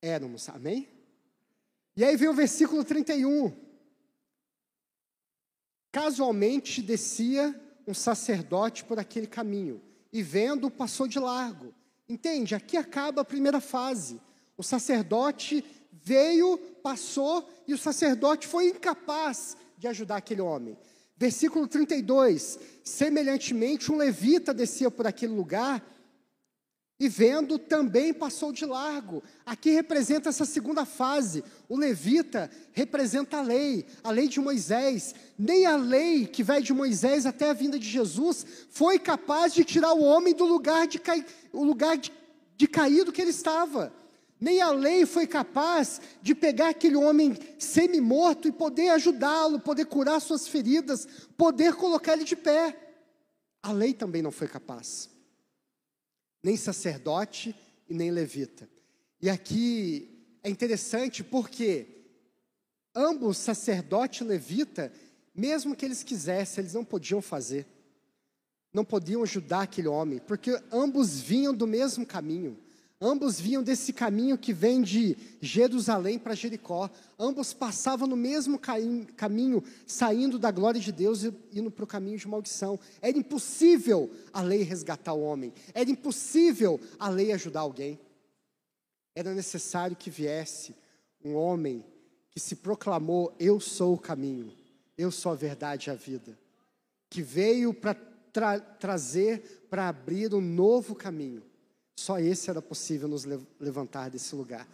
[0.02, 0.88] Éramos, amém?
[1.96, 3.56] E aí vem o versículo 31.
[5.92, 11.74] Casualmente descia um sacerdote por aquele caminho e vendo, passou de largo.
[12.08, 12.56] Entende?
[12.56, 14.22] Aqui acaba a primeira fase.
[14.56, 20.78] O sacerdote veio, passou, e o sacerdote foi incapaz de ajudar aquele homem.
[21.18, 25.84] Versículo 32: Semelhantemente, um levita descia por aquele lugar
[27.00, 29.24] e vendo também passou de largo.
[29.46, 31.44] Aqui representa essa segunda fase.
[31.70, 35.14] O levita representa a lei, a lei de Moisés.
[35.38, 39.64] Nem a lei que vai de Moisés até a vinda de Jesus foi capaz de
[39.64, 42.12] tirar o homem do lugar de, cai, o lugar de,
[42.56, 43.94] de caído que ele estava.
[44.40, 50.20] Nem a lei foi capaz de pegar aquele homem semi-morto e poder ajudá-lo, poder curar
[50.20, 52.78] suas feridas, poder colocar ele de pé.
[53.64, 55.10] A lei também não foi capaz
[56.48, 57.54] nem sacerdote
[57.90, 58.70] e nem levita.
[59.22, 61.88] E aqui é interessante porque
[62.96, 64.92] ambos, sacerdote e levita,
[65.36, 67.66] mesmo que eles quisessem, eles não podiam fazer.
[68.74, 72.58] Não podiam ajudar aquele homem, porque ambos vinham do mesmo caminho.
[73.00, 76.90] Ambos vinham desse caminho que vem de Jerusalém para Jericó.
[77.18, 82.18] Ambos passavam no mesmo caminho, saindo da glória de Deus e indo para o caminho
[82.18, 82.80] de maldição.
[83.00, 85.54] Era impossível a lei resgatar o homem.
[85.76, 88.00] Era impossível a lei ajudar alguém.
[89.16, 90.76] Era necessário que viesse
[91.24, 91.86] um homem
[92.32, 94.52] que se proclamou: Eu sou o caminho,
[94.98, 96.36] eu sou a verdade e a vida.
[97.12, 101.47] Que veio para tra trazer, para abrir um novo caminho
[101.98, 103.26] só esse era possível nos
[103.60, 104.68] levantar desse lugar.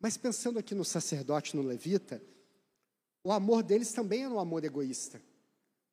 [0.00, 2.22] Mas pensando aqui no sacerdote, no levita,
[3.22, 5.20] o amor deles também era um amor egoísta.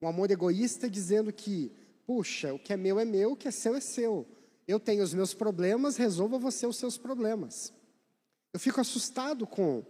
[0.01, 1.71] Um amor egoísta dizendo que,
[2.05, 4.25] puxa, o que é meu é meu, o que é seu é seu.
[4.65, 7.73] Eu tenho os meus problemas, resolva você os seus problemas.
[8.53, 9.85] Eu fico assustado com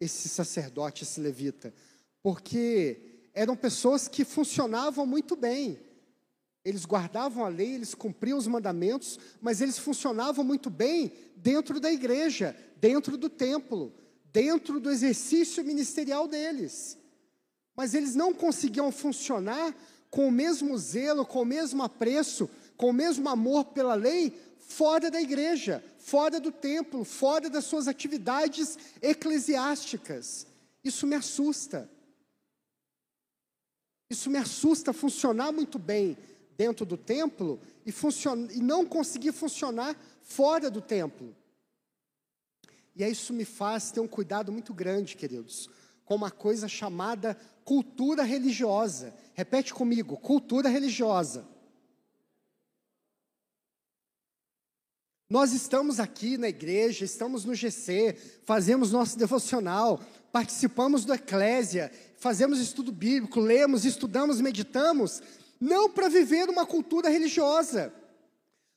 [0.00, 1.74] esse sacerdote, esse levita,
[2.22, 5.78] porque eram pessoas que funcionavam muito bem,
[6.64, 11.90] eles guardavam a lei, eles cumpriam os mandamentos, mas eles funcionavam muito bem dentro da
[11.90, 13.92] igreja, dentro do templo,
[14.32, 16.98] dentro do exercício ministerial deles.
[17.76, 19.74] Mas eles não conseguiam funcionar
[20.10, 25.10] com o mesmo zelo, com o mesmo apreço, com o mesmo amor pela lei fora
[25.10, 30.46] da igreja, fora do templo, fora das suas atividades eclesiásticas.
[30.84, 31.90] Isso me assusta.
[34.10, 36.16] Isso me assusta funcionar muito bem
[36.58, 37.94] dentro do templo e,
[38.52, 41.34] e não conseguir funcionar fora do templo.
[42.96, 45.70] E isso me faz ter um cuidado muito grande, queridos,
[46.04, 49.14] com uma coisa chamada cultura religiosa.
[49.34, 51.46] Repete comigo: cultura religiosa.
[55.30, 60.00] Nós estamos aqui na igreja, estamos no GC, fazemos nosso devocional,
[60.32, 65.22] participamos do Eclésia, fazemos estudo bíblico, lemos, estudamos, meditamos,
[65.60, 67.92] não para viver uma cultura religiosa,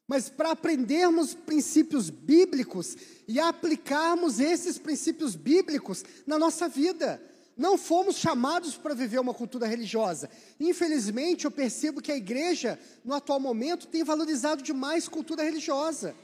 [0.08, 7.22] mas para aprendermos princípios bíblicos e aplicarmos esses princípios bíblicos na nossa vida.
[7.56, 10.30] Não fomos chamados para viver uma cultura religiosa.
[10.60, 16.16] Infelizmente, eu percebo que a igreja, no atual momento, tem valorizado demais cultura religiosa.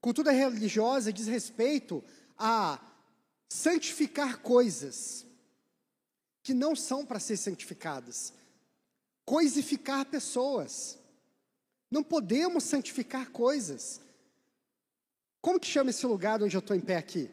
[0.00, 2.02] Cultura religiosa diz respeito
[2.38, 2.80] a
[3.48, 5.26] santificar coisas
[6.42, 8.32] que não são para ser santificadas
[9.30, 10.98] coisificar pessoas.
[11.88, 14.00] Não podemos santificar coisas.
[15.40, 17.30] Como que chama esse lugar onde eu estou em pé aqui?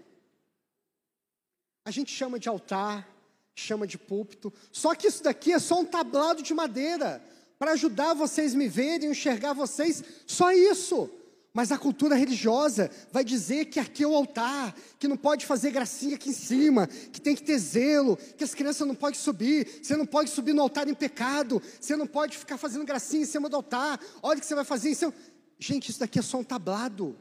[1.83, 3.09] A gente chama de altar,
[3.55, 4.53] chama de púlpito.
[4.71, 7.19] Só que isso daqui é só um tablado de madeira
[7.57, 10.03] para ajudar vocês me verem, enxergar vocês.
[10.27, 11.09] Só isso.
[11.57, 15.71] Mas a cultura religiosa vai dizer que aqui é o altar, que não pode fazer
[15.71, 19.67] gracinha aqui em cima, que tem que ter zelo, que as crianças não podem subir,
[19.81, 23.25] você não pode subir no altar em pecado, você não pode ficar fazendo gracinha em
[23.25, 25.11] cima do altar, olha o que você vai fazer em cima.
[25.57, 27.17] Gente, isso daqui é só um tablado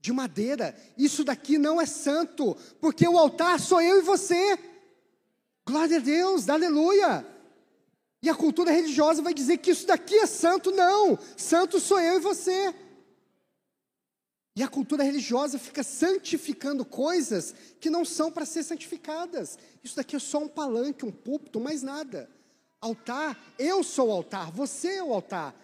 [0.00, 4.58] de madeira, isso daqui não é santo, porque o altar sou eu e você.
[5.68, 7.26] Glória a Deus, aleluia.
[8.22, 12.16] E a cultura religiosa vai dizer que isso daqui é santo, não, santo sou eu
[12.16, 12.74] e você.
[14.56, 19.58] E a cultura religiosa fica santificando coisas que não são para ser santificadas.
[19.82, 22.30] Isso daqui é só um palanque, um púlpito, mais nada.
[22.80, 25.54] Altar, eu sou o altar, você é o altar.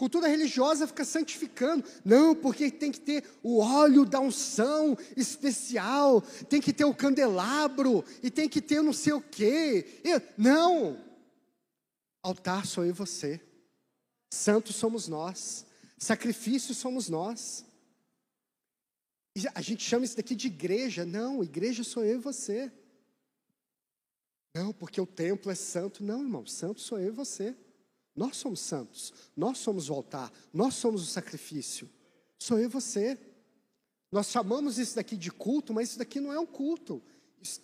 [0.00, 1.84] Cultura religiosa fica santificando.
[2.02, 8.02] Não, porque tem que ter o óleo da unção especial, tem que ter o candelabro,
[8.22, 10.00] e tem que ter não sei o quê.
[10.38, 10.98] não!
[12.22, 13.38] Altar sou eu e você.
[14.32, 15.66] Santos somos nós.
[15.98, 17.66] Sacrifício somos nós.
[19.54, 21.04] A gente chama isso daqui de igreja.
[21.04, 22.70] Não, igreja sou eu e você.
[24.54, 26.02] Não, porque o templo é santo.
[26.02, 27.56] Não, irmão, santo sou eu e você.
[28.14, 31.88] Nós somos santos, nós somos o altar, nós somos o sacrifício.
[32.38, 33.18] Sou eu e você.
[34.10, 37.00] Nós chamamos isso daqui de culto, mas isso daqui não é um culto.
[37.40, 37.60] Isso,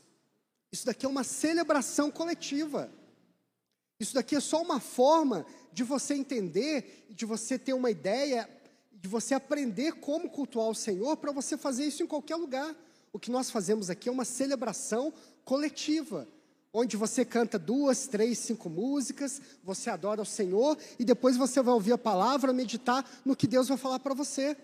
[0.70, 2.90] isso daqui é uma celebração coletiva.
[3.98, 8.48] Isso daqui é só uma forma de você entender, de você ter uma ideia,
[9.00, 12.74] de você aprender como cultuar o Senhor para você fazer isso em qualquer lugar.
[13.12, 15.12] O que nós fazemos aqui é uma celebração
[15.44, 16.28] coletiva,
[16.72, 21.72] onde você canta duas, três, cinco músicas, você adora o Senhor e depois você vai
[21.72, 24.56] ouvir a palavra, meditar no que Deus vai falar para você.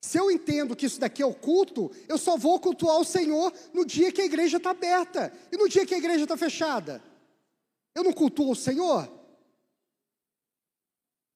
[0.00, 3.52] Se eu entendo que isso daqui é o culto, eu só vou cultuar o Senhor
[3.74, 7.02] no dia que a igreja está aberta e no dia que a igreja está fechada.
[7.94, 9.19] Eu não cultuo o Senhor?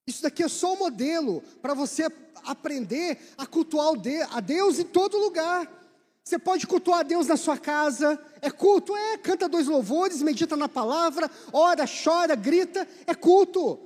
[0.06, 2.06] Isso daqui é só um modelo para você
[2.44, 3.92] aprender a cultuar
[4.30, 5.70] a Deus em todo lugar.
[6.22, 10.56] Você pode cultuar a Deus na sua casa, é culto, é, canta dois louvores, medita
[10.56, 13.78] na palavra, ora, chora, grita, é culto.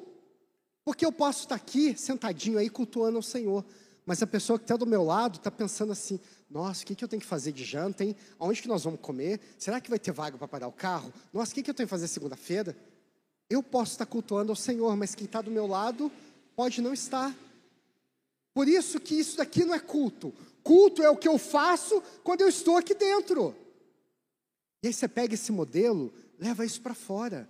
[0.84, 3.64] Porque eu posso estar aqui, sentadinho aí, cultuando ao Senhor.
[4.06, 7.04] Mas a pessoa que está do meu lado está pensando assim: nossa, o que, que
[7.04, 8.16] eu tenho que fazer de janta, hein?
[8.38, 9.40] Aonde que nós vamos comer?
[9.58, 11.12] Será que vai ter vaga para parar o carro?
[11.32, 12.74] Nossa, o que, que eu tenho que fazer segunda-feira?
[13.50, 16.10] Eu posso estar cultuando ao Senhor, mas quem está do meu lado
[16.54, 17.34] pode não estar.
[18.52, 20.34] Por isso que isso daqui não é culto.
[20.62, 23.54] Culto é o que eu faço quando eu estou aqui dentro.
[24.82, 27.48] E aí você pega esse modelo, leva isso para fora.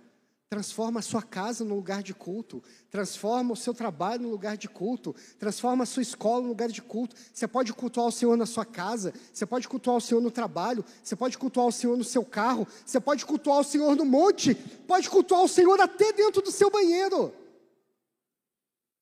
[0.49, 2.63] Transforma a sua casa num lugar de culto.
[2.89, 5.15] Transforma o seu trabalho num lugar de culto.
[5.37, 7.15] Transforma a sua escola num lugar de culto.
[7.31, 9.13] Você pode cultuar o Senhor na sua casa.
[9.31, 10.83] Você pode cultuar o Senhor no trabalho.
[11.03, 12.67] Você pode cultuar o Senhor no seu carro.
[12.83, 14.55] Você pode cultuar o Senhor no monte.
[14.87, 17.31] Pode cultuar o Senhor até dentro do seu banheiro.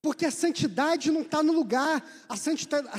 [0.02, 2.38] Porque a santidade não está no lugar, a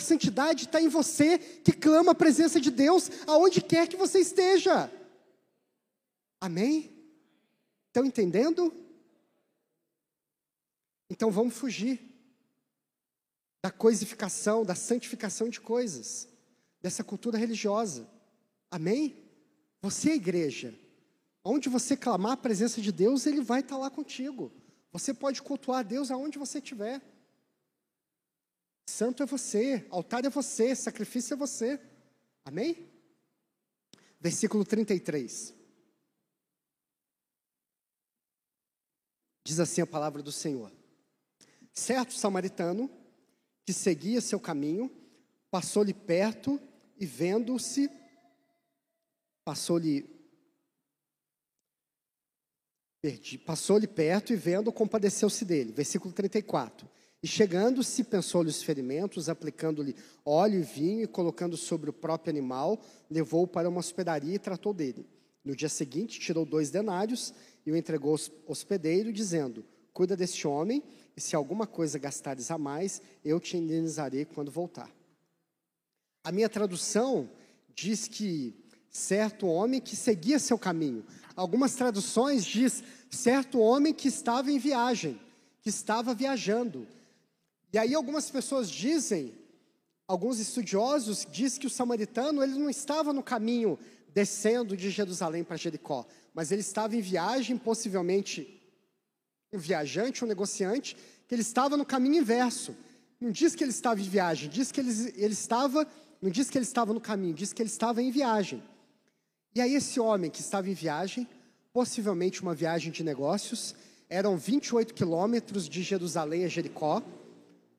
[0.01, 4.91] santidade está em você que clama a presença de Deus aonde quer que você esteja.
[6.41, 6.98] Amém?
[7.89, 8.73] Estão entendendo?
[11.11, 12.01] Então vamos fugir
[13.63, 16.29] da coisificação, da santificação de coisas,
[16.81, 18.09] dessa cultura religiosa.
[18.71, 19.17] Amém?
[19.81, 20.79] Você, igreja,
[21.45, 24.53] onde você clamar a presença de Deus, Ele vai estar lá contigo.
[24.93, 27.03] Você pode cultuar Deus aonde você estiver.
[28.87, 31.81] Santo é você, altar é você, sacrifício é você.
[32.45, 32.89] Amém?
[34.21, 35.58] Versículo 33.
[39.49, 40.71] Diz assim a palavra do Senhor:
[41.73, 42.91] Certo samaritano,
[43.65, 44.95] que seguia seu caminho,
[45.51, 46.61] passou-lhe perto
[47.01, 47.91] e vendo-se,
[49.43, 50.07] passou-lhe
[53.47, 55.73] passou-lhe perto e vendo, compadeceu-se dele.
[55.73, 56.87] Versículo 34.
[57.23, 59.97] E chegando-se, pensou-lhe os ferimentos, aplicando-lhe
[60.27, 62.79] óleo e vinho e colocando sobre o próprio animal,
[63.11, 65.09] levou-o para uma hospedaria e tratou dele.
[65.43, 67.33] No dia seguinte, tirou dois denários
[67.69, 69.63] e o entregou ao hospedeiro, dizendo:
[69.93, 70.83] Cuida deste homem,
[71.15, 74.91] e se alguma coisa gastares a mais, eu te indenizarei quando voltar.
[76.25, 77.29] A minha tradução
[77.75, 78.55] diz que
[78.89, 81.05] certo homem que seguia seu caminho.
[81.37, 85.21] Algumas traduções diz certo homem que estava em viagem,
[85.61, 86.89] que estava viajando.
[87.71, 89.35] E aí algumas pessoas dizem,
[90.07, 93.79] alguns estudiosos dizem que o samaritano ele não estava no caminho
[94.15, 96.07] descendo de Jerusalém para Jericó,
[96.39, 98.63] mas ele estava em viagem, possivelmente
[99.53, 102.77] um viajante, um negociante, que ele estava no caminho inverso.
[103.21, 105.85] Não diz que ele estava em viagem, diz que ele, ele estava,
[106.23, 108.63] não diz que ele estava no caminho, diz que ele estava em viagem.
[109.53, 111.27] E aí esse homem que estava em viagem,
[111.73, 113.75] possivelmente uma viagem de negócios,
[114.09, 117.03] eram 28 quilômetros de Jerusalém a Jericó,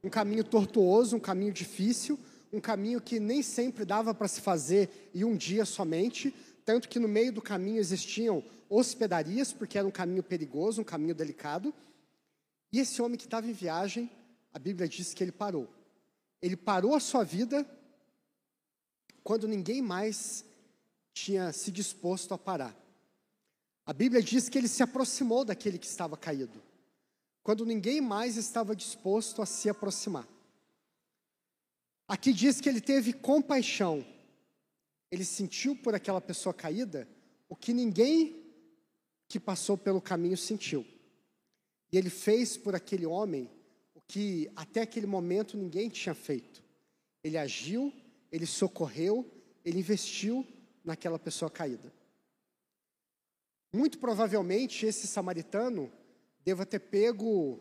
[0.04, 2.20] um caminho tortuoso, um caminho difícil,
[2.52, 6.36] um caminho que nem sempre dava para se fazer em um dia somente,
[6.70, 11.16] tanto que no meio do caminho existiam hospedarias, porque era um caminho perigoso, um caminho
[11.16, 11.74] delicado.
[12.72, 14.08] E esse homem que estava em viagem,
[14.54, 15.68] a Bíblia diz que ele parou.
[16.40, 17.68] Ele parou a sua vida
[19.24, 20.46] quando ninguém mais
[21.12, 22.78] tinha se disposto a parar.
[23.84, 26.62] A Bíblia diz que ele se aproximou daquele que estava caído,
[27.42, 30.28] quando ninguém mais estava disposto a se aproximar.
[32.08, 34.06] Aqui diz que ele teve compaixão
[35.12, 37.08] ele sentiu por aquela pessoa caída
[37.48, 38.44] o que ninguém
[39.28, 40.86] que passou pelo caminho sentiu.
[41.92, 43.50] E ele fez por aquele homem
[43.96, 46.64] o que até aquele momento ninguém tinha feito.
[47.24, 47.92] Ele agiu,
[48.32, 49.30] ele socorreu,
[49.66, 50.46] ele investiu
[50.84, 51.92] naquela pessoa caída.
[53.74, 55.92] Muito provavelmente esse samaritano
[56.44, 57.60] deva ter pego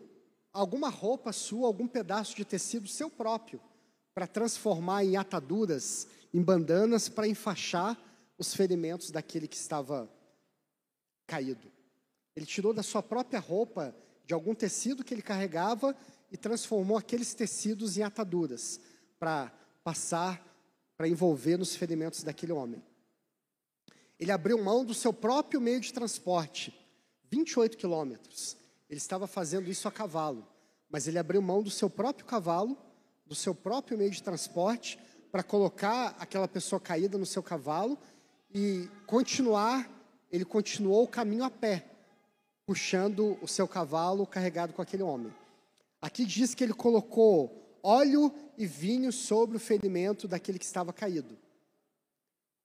[0.51, 3.61] alguma roupa sua, algum pedaço de tecido seu próprio,
[4.13, 7.97] para transformar em ataduras em bandanas para enfaixar
[8.37, 10.09] os ferimentos daquele que estava
[11.27, 11.71] caído.
[12.35, 15.95] Ele tirou da sua própria roupa de algum tecido que ele carregava
[16.31, 18.79] e transformou aqueles tecidos em ataduras
[19.19, 19.51] para
[19.83, 20.45] passar,
[20.95, 22.81] para envolver nos ferimentos daquele homem.
[24.19, 26.73] Ele abriu mão do seu próprio meio de transporte,
[27.31, 28.55] 28 quilômetros.
[28.89, 30.47] Ele estava fazendo isso a cavalo,
[30.89, 32.77] mas ele abriu mão do seu próprio cavalo,
[33.25, 34.99] do seu próprio meio de transporte,
[35.31, 37.97] para colocar aquela pessoa caída no seu cavalo
[38.53, 39.89] e continuar.
[40.31, 41.85] Ele continuou o caminho a pé,
[42.65, 45.33] puxando o seu cavalo carregado com aquele homem.
[46.01, 51.37] Aqui diz que ele colocou óleo e vinho sobre o ferimento daquele que estava caído.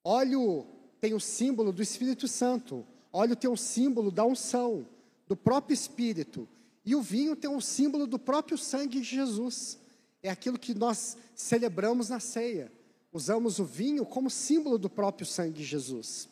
[0.02, 0.66] Óleo
[1.00, 4.86] tem o símbolo do Espírito Santo, óleo tem o símbolo da unção,
[5.26, 6.48] do próprio Espírito,
[6.84, 9.78] e o vinho tem um símbolo do próprio sangue de Jesus.
[10.24, 12.72] É aquilo que nós celebramos na ceia.
[13.12, 16.30] Usamos o vinho como símbolo do próprio sangue de Jesus.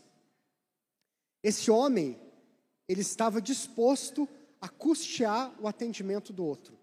[1.42, 2.18] Esse homem,
[2.88, 4.26] ele estava disposto
[4.58, 6.74] a custear o atendimento do outro.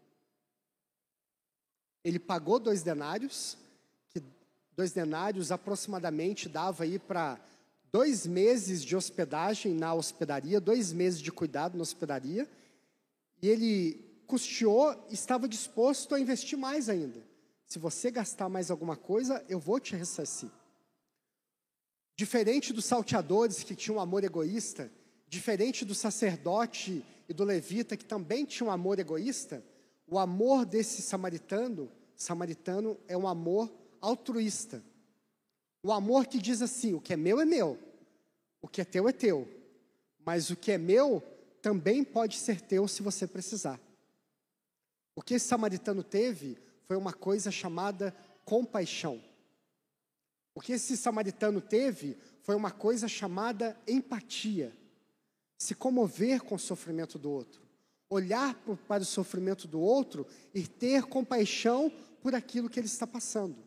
[2.03, 3.57] Ele pagou dois denários,
[4.09, 4.21] que
[4.75, 7.39] dois denários aproximadamente dava aí para
[7.91, 12.47] dois meses de hospedagem na hospedaria, dois meses de cuidado na hospedaria,
[13.41, 17.19] e ele custeou, estava disposto a investir mais ainda.
[17.65, 20.51] Se você gastar mais alguma coisa, eu vou te ressarcir.
[22.15, 24.91] Diferente dos salteadores que tinham um amor egoísta,
[25.27, 29.63] diferente do sacerdote e do levita que também tinham um amor egoísta,
[30.07, 34.83] o amor desse samaritano, samaritano é um amor altruísta.
[35.81, 37.79] O amor que diz assim: o que é meu é meu,
[38.61, 39.47] o que é teu é teu,
[40.23, 41.23] mas o que é meu
[41.63, 43.79] também pode ser teu se você precisar.
[45.19, 46.57] O que esse samaritano teve
[46.87, 48.15] foi uma coisa chamada
[48.45, 49.21] compaixão.
[50.55, 54.73] O que esse samaritano teve foi uma coisa chamada empatia.
[55.57, 57.67] Se comover com o sofrimento do outro
[58.09, 58.55] olhar
[58.87, 61.91] para o sofrimento do outro e ter compaixão
[62.21, 63.57] por aquilo que ele está passando.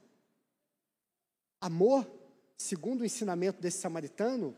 [1.60, 2.10] Amor,
[2.56, 4.56] segundo o ensinamento desse samaritano,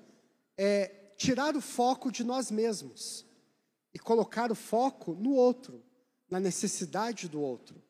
[0.57, 0.87] é
[1.19, 3.27] tirar o foco de nós mesmos
[3.93, 5.83] e colocar o foco no outro,
[6.31, 7.83] na necessidade do outro.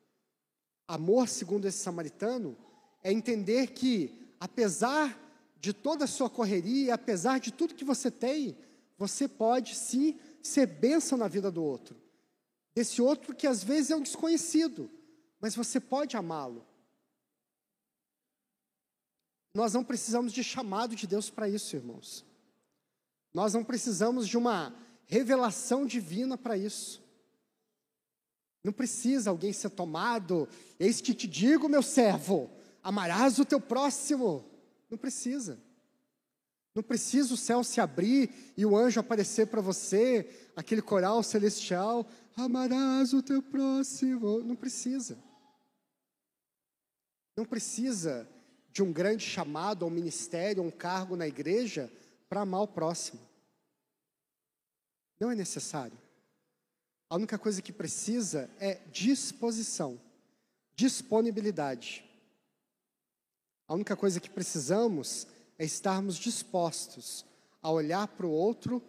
[0.87, 2.57] Amor, segundo esse samaritano,
[3.03, 5.19] é entender que, apesar
[5.59, 8.57] de toda a sua correria, apesar de tudo que você tem,
[8.99, 11.97] você pode sim ser bênção na vida do outro.
[12.75, 14.91] Desse outro que às vezes é um desconhecido,
[15.41, 16.67] mas você pode amá-lo.
[19.55, 22.25] Nós não precisamos de chamado de Deus para isso, irmãos.
[23.33, 24.75] Nós não precisamos de uma
[25.07, 27.04] revelação divina para isso.
[28.65, 30.49] Não precisa alguém ser tomado.
[30.81, 32.51] Eis que te digo, meu servo,
[32.83, 34.43] amarás o teu próximo.
[34.91, 35.61] Não precisa.
[36.75, 42.05] Não precisa o céu se abrir e o anjo aparecer para você, aquele coral celestial,
[42.35, 44.41] amarás o teu próximo.
[44.41, 45.19] Não precisa.
[47.37, 48.29] Não precisa
[48.73, 51.93] de um grande chamado, um ministério, um cargo na igreja
[52.29, 53.21] para amar o próximo.
[55.21, 56.04] Não é necessário.
[57.15, 60.01] A única coisa que precisa é disposição,
[60.75, 62.05] disponibilidade.
[63.69, 65.25] A única coisa que precisamos
[65.57, 67.25] é estarmos dispostos
[67.63, 68.83] a olhar para o outro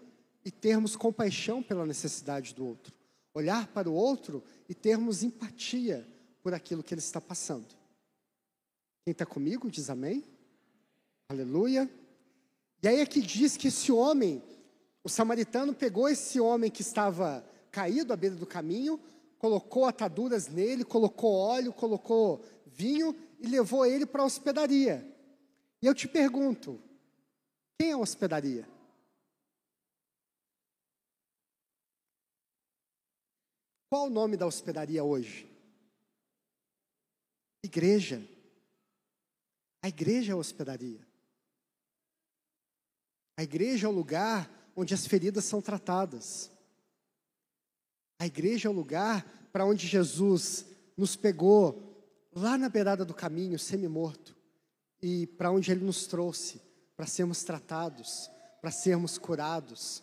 [0.44, 2.96] e termos compaixão pela necessidade do outro.
[3.32, 6.04] Olhar para o outro e termos empatia
[6.42, 7.76] por aquilo que ele está passando.
[9.04, 10.24] Quem está comigo diz amém?
[11.30, 11.88] Aleluia.
[12.82, 14.42] E aí é que diz que esse homem,
[15.04, 18.98] o samaritano pegou esse homem que estava caído à beira do caminho,
[19.38, 25.06] colocou ataduras nele, colocou óleo, colocou vinho e levou ele para a hospedaria.
[25.82, 26.82] E eu te pergunto:
[27.78, 28.66] quem é a hospedaria?
[33.90, 35.46] Qual o nome da hospedaria hoje?
[37.62, 38.26] Igreja.
[39.84, 41.06] A igreja é a hospedaria.
[43.38, 46.55] A igreja é o lugar onde as feridas são tratadas.
[48.20, 50.66] A igreja é o lugar para onde Jesus
[50.98, 51.86] nos pegou
[52.34, 54.36] lá na beirada do caminho, semi-morto
[55.02, 56.62] e para onde Ele nos trouxe,
[56.96, 58.30] para sermos tratados,
[58.62, 60.02] para sermos curados,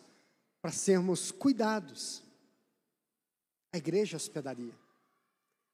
[0.61, 2.23] para sermos cuidados.
[3.73, 4.73] A igreja é hospedaria.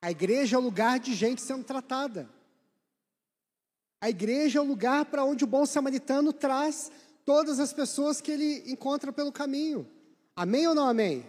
[0.01, 2.29] A igreja é o lugar de gente sendo tratada.
[4.01, 6.89] A igreja é o lugar para onde o bom samaritano traz
[7.25, 9.85] todas as pessoas que ele encontra pelo caminho.
[10.35, 11.25] Amém ou não amém?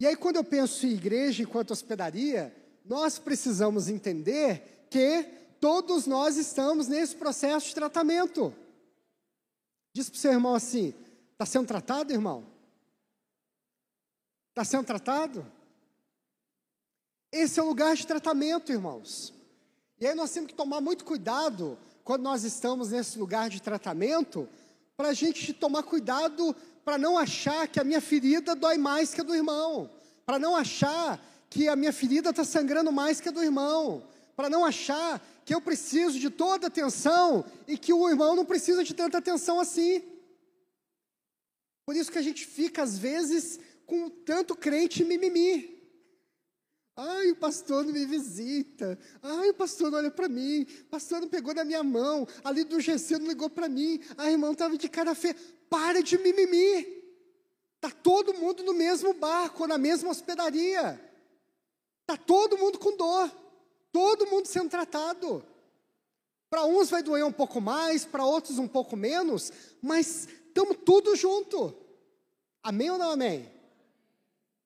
[0.00, 5.24] E aí, quando eu penso em igreja enquanto hospedaria, nós precisamos entender que
[5.60, 8.54] todos nós estamos nesse processo de tratamento.
[9.92, 10.94] Diz para o seu irmão assim:
[11.32, 12.46] está sendo tratado, irmão?
[14.50, 15.44] Está sendo tratado?
[17.30, 19.34] Esse é o lugar de tratamento, irmãos.
[20.00, 24.48] E aí nós temos que tomar muito cuidado quando nós estamos nesse lugar de tratamento,
[24.96, 26.56] para a gente tomar cuidado
[26.88, 29.90] para não achar que a minha ferida dói mais que a do irmão,
[30.24, 34.48] para não achar que a minha ferida está sangrando mais que a do irmão, para
[34.48, 38.94] não achar que eu preciso de toda atenção e que o irmão não precisa de
[38.94, 40.02] tanta atenção assim.
[41.84, 45.78] Por isso que a gente fica, às vezes, com tanto crente mimimi.
[46.96, 48.98] Ai, o pastor não me visita.
[49.22, 50.66] Ai, o pastor não olha para mim.
[50.80, 52.26] O pastor não pegou na minha mão.
[52.42, 54.00] Ali do GC não ligou para mim.
[54.16, 55.36] A irmã estava de cara feia.
[55.68, 56.98] Para de mimimi.
[57.76, 61.00] Está todo mundo no mesmo barco, na mesma hospedaria.
[62.00, 63.30] Está todo mundo com dor.
[63.92, 65.44] Todo mundo sendo tratado.
[66.50, 69.52] Para uns vai doer um pouco mais, para outros um pouco menos,
[69.82, 71.76] mas estamos tudo junto.
[72.62, 73.50] Amém ou não amém?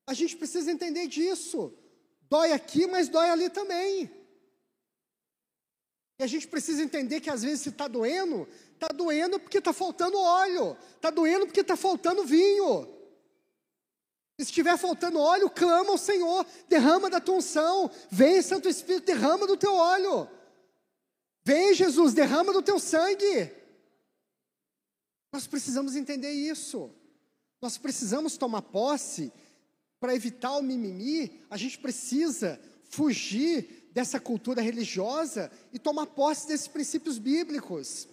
[0.06, 1.72] A gente precisa entender disso.
[2.30, 4.10] Dói aqui, mas dói ali também.
[6.18, 8.48] E a gente precisa entender que às vezes se está doendo,
[8.82, 12.86] está doendo porque está faltando óleo, está doendo porque está faltando vinho.
[14.38, 19.46] Se estiver faltando óleo, clama ao Senhor, derrama da tua unção, vem Santo Espírito, derrama
[19.46, 20.28] do teu óleo.
[21.44, 23.52] Vem Jesus, derrama do teu sangue.
[25.32, 26.90] Nós precisamos entender isso.
[27.60, 29.32] Nós precisamos tomar posse
[30.00, 32.60] para evitar o mimimi, a gente precisa
[32.90, 38.08] fugir dessa cultura religiosa e tomar posse desses princípios bíblicos.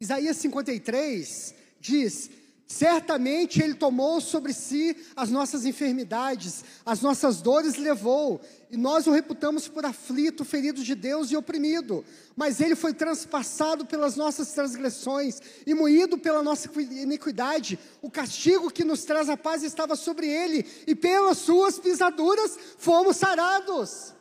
[0.00, 2.30] Isaías 53 diz:
[2.68, 8.40] Certamente Ele tomou sobre si as nossas enfermidades, as nossas dores levou,
[8.70, 12.04] e nós o reputamos por aflito, ferido de Deus e oprimido.
[12.36, 17.78] Mas Ele foi transpassado pelas nossas transgressões e moído pela nossa iniquidade.
[18.02, 23.16] O castigo que nos traz a paz estava sobre Ele, e pelas Suas pisaduras fomos
[23.16, 24.14] sarados.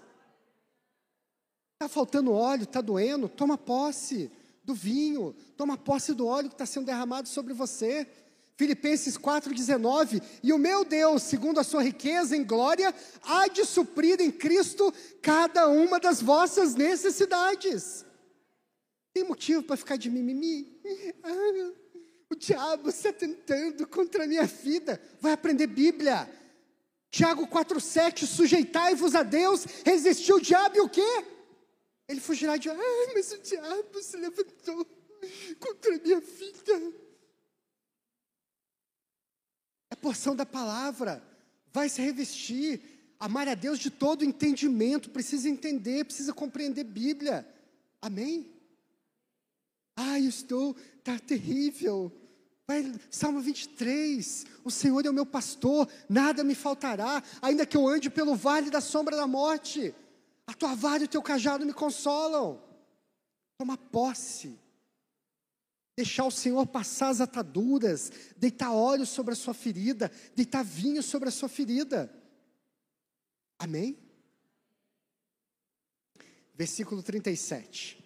[1.73, 3.29] Está faltando óleo, está doendo?
[3.29, 4.31] Toma posse
[4.67, 8.05] do vinho, toma posse do óleo que está sendo derramado sobre você.
[8.57, 12.93] Filipenses 4,19: E o meu Deus, segundo a sua riqueza em glória,
[13.23, 18.05] há de suprir em Cristo cada uma das vossas necessidades.
[19.13, 20.81] Tem motivo para ficar de mimimi?
[22.29, 25.01] O diabo está tentando contra a minha vida.
[25.21, 26.29] Vai aprender Bíblia.
[27.09, 31.36] Tiago 4,7: Sujeitai-vos a Deus, resistiu o diabo e o quê?
[32.07, 32.69] Ele fugirá de.
[32.69, 34.85] Ah, mas o diabo se levantou
[35.59, 37.07] contra a minha vida
[40.01, 41.21] porção da palavra,
[41.73, 42.81] vai se revestir,
[43.19, 47.47] amar a Deus de todo entendimento, precisa entender, precisa compreender Bíblia.
[48.01, 48.51] Amém?
[49.95, 52.11] Ai, estou, está terrível.
[52.67, 57.87] Vai, Salmo 23, o Senhor é o meu pastor, nada me faltará, ainda que eu
[57.87, 59.95] ande pelo vale da sombra da morte,
[60.47, 62.63] a tua vara e o teu cajado me consolam.
[63.57, 64.57] Toma posse
[65.97, 71.27] deixar o Senhor passar as ataduras, deitar óleo sobre a sua ferida, deitar vinho sobre
[71.27, 72.13] a sua ferida.
[73.57, 73.97] Amém?
[76.53, 77.97] Versículo 37.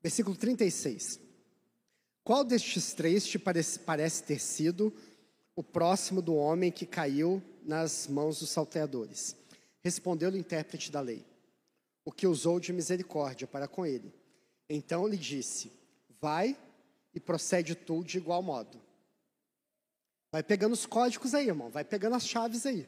[0.00, 1.18] Versículo 36.
[2.22, 4.94] Qual destes três te parece, parece ter sido
[5.56, 9.34] o próximo do homem que caiu nas mãos dos salteadores?
[9.82, 11.24] Respondeu-lhe o intérprete da lei,
[12.04, 14.12] o que usou de misericórdia para com ele.
[14.68, 15.72] Então lhe disse:
[16.20, 16.56] Vai
[17.14, 18.80] e procede tu de igual modo.
[20.30, 22.86] Vai pegando os códigos aí, irmão, vai pegando as chaves aí.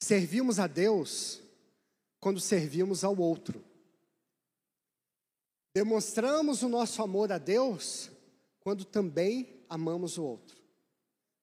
[0.00, 1.42] Servimos a Deus
[2.20, 3.64] quando servimos ao outro.
[5.74, 8.10] Demonstramos o nosso amor a Deus
[8.60, 10.56] quando também amamos o outro.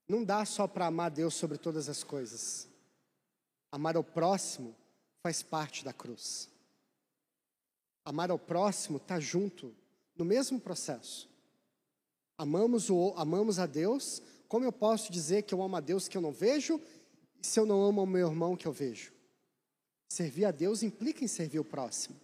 [0.07, 2.67] Não dá só para amar Deus sobre todas as coisas.
[3.72, 4.76] Amar ao próximo
[5.22, 6.49] faz parte da cruz.
[8.03, 9.74] Amar ao próximo está junto,
[10.17, 11.30] no mesmo processo.
[12.38, 16.17] Amamos, o, amamos a Deus, como eu posso dizer que eu amo a Deus que
[16.17, 16.82] eu não vejo,
[17.41, 19.13] se eu não amo o meu irmão que eu vejo?
[20.09, 22.19] Servir a Deus implica em servir o próximo.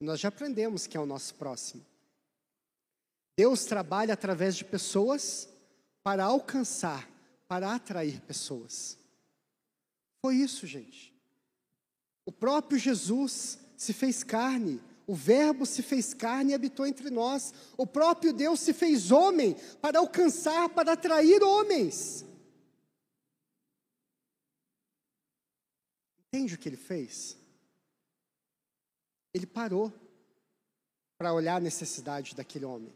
[0.00, 1.84] Nós já aprendemos que é o nosso próximo.
[3.38, 5.48] Deus trabalha através de pessoas
[6.02, 7.08] para alcançar
[7.46, 8.98] para atrair pessoas.
[10.20, 11.14] Foi isso, gente.
[12.26, 17.54] O próprio Jesus se fez carne, o Verbo se fez carne e habitou entre nós.
[17.76, 22.26] O próprio Deus se fez homem para alcançar, para atrair homens.
[26.26, 27.38] Entende o que ele fez?
[29.32, 29.92] Ele parou.
[31.16, 32.92] para olhar a necessidade daquele homem.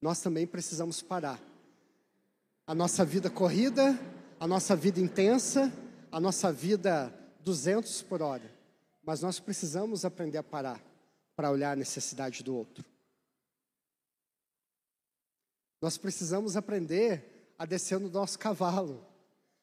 [0.00, 1.40] Nós também precisamos parar.
[2.66, 3.98] A nossa vida corrida,
[4.38, 5.72] a nossa vida intensa,
[6.12, 8.50] a nossa vida 200 por hora.
[9.02, 10.80] Mas nós precisamos aprender a parar
[11.34, 12.84] para olhar a necessidade do outro.
[15.80, 19.04] Nós precisamos aprender a descer no nosso cavalo,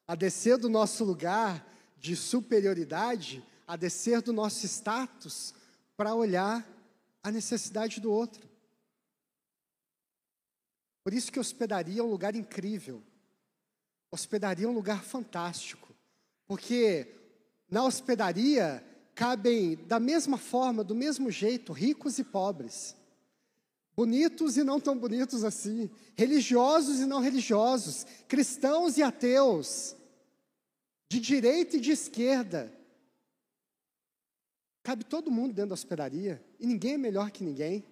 [0.08, 1.66] a descer do nosso lugar
[1.98, 5.54] de superioridade, a descer do nosso status
[5.98, 6.68] para olhar
[7.24, 8.48] a necessidade do outro.
[11.06, 13.04] Por isso que hospedaria é um lugar incrível.
[14.10, 15.94] Hospedaria é um lugar fantástico.
[16.48, 17.08] Porque
[17.70, 18.84] na hospedaria
[19.14, 22.96] cabem da mesma forma, do mesmo jeito, ricos e pobres.
[23.96, 29.96] Bonitos e não tão bonitos assim, religiosos e não religiosos, cristãos e ateus,
[31.08, 32.74] de direita e de esquerda.
[34.82, 37.86] Cabe todo mundo dentro da hospedaria e ninguém é melhor que ninguém.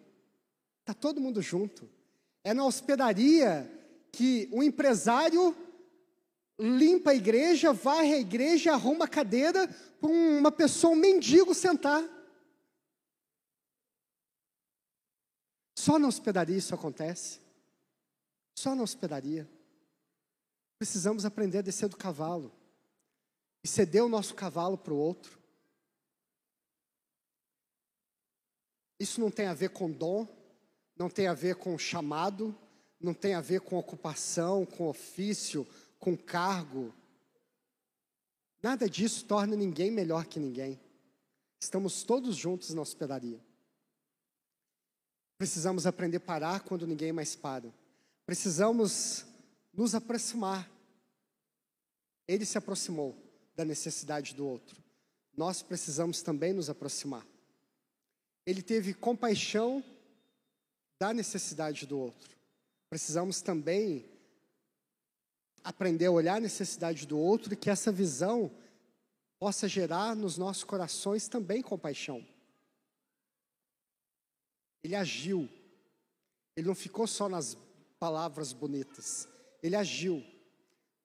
[0.81, 1.87] Está todo mundo junto.
[2.43, 3.69] É na hospedaria
[4.11, 5.55] que o empresário
[6.59, 9.67] limpa a igreja, varre a igreja, arruma a cadeira
[9.99, 12.03] para uma pessoa, um mendigo, sentar.
[15.77, 17.39] Só na hospedaria isso acontece.
[18.55, 19.49] Só na hospedaria.
[20.77, 22.51] Precisamos aprender a descer do cavalo
[23.63, 25.39] e ceder o nosso cavalo para o outro.
[28.99, 30.27] Isso não tem a ver com dom,
[30.95, 32.55] não tem a ver com chamado,
[32.99, 35.67] não tem a ver com ocupação, com ofício,
[35.99, 36.93] com cargo.
[38.61, 40.79] Nada disso torna ninguém melhor que ninguém.
[41.59, 43.39] Estamos todos juntos na hospedaria.
[45.37, 47.73] Precisamos aprender a parar quando ninguém mais para.
[48.25, 49.25] Precisamos
[49.73, 50.69] nos aproximar.
[52.27, 53.17] Ele se aproximou
[53.55, 54.81] da necessidade do outro.
[55.35, 57.25] Nós precisamos também nos aproximar.
[58.45, 59.83] Ele teve compaixão
[60.99, 62.35] da necessidade do outro.
[62.89, 64.05] Precisamos também
[65.63, 68.51] aprender a olhar a necessidade do outro e que essa visão
[69.39, 72.25] possa gerar nos nossos corações também compaixão.
[74.83, 75.49] Ele agiu.
[76.55, 77.57] Ele não ficou só nas
[77.99, 79.27] palavras bonitas.
[79.61, 80.23] Ele agiu.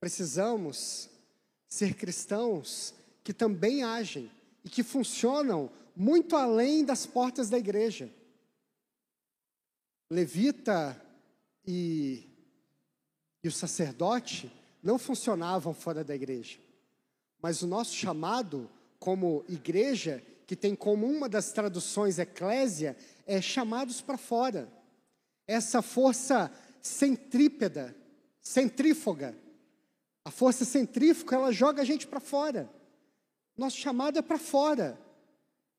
[0.01, 1.09] Precisamos
[1.69, 4.31] ser cristãos que também agem
[4.65, 8.11] e que funcionam muito além das portas da igreja.
[10.11, 11.01] Levita
[11.67, 12.27] e,
[13.43, 14.51] e o sacerdote
[14.83, 16.59] não funcionavam fora da igreja.
[17.41, 22.97] Mas o nosso chamado como igreja, que tem como uma das traduções eclésia,
[23.27, 24.69] é chamados para fora.
[25.47, 26.51] Essa força
[26.81, 27.95] centrípeda,
[28.41, 29.37] centrífuga,
[30.25, 32.69] a força centrífuga, ela joga a gente para fora.
[33.57, 34.99] Nosso chamado é para fora.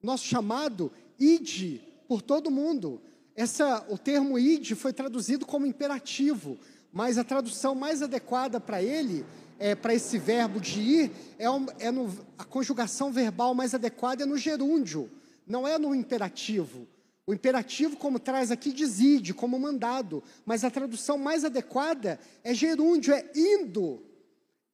[0.01, 3.01] Nosso chamado, ide por todo mundo.
[3.35, 6.57] Essa, o termo ide foi traduzido como imperativo,
[6.91, 9.25] mas a tradução mais adequada para ele,
[9.57, 14.23] é, para esse verbo de ir, é, um, é no, a conjugação verbal mais adequada
[14.23, 15.09] é no gerúndio,
[15.45, 16.87] não é no imperativo.
[17.29, 22.55] O imperativo, como traz aqui, diz ide, como mandado, mas a tradução mais adequada é
[22.55, 24.03] gerúndio, é indo.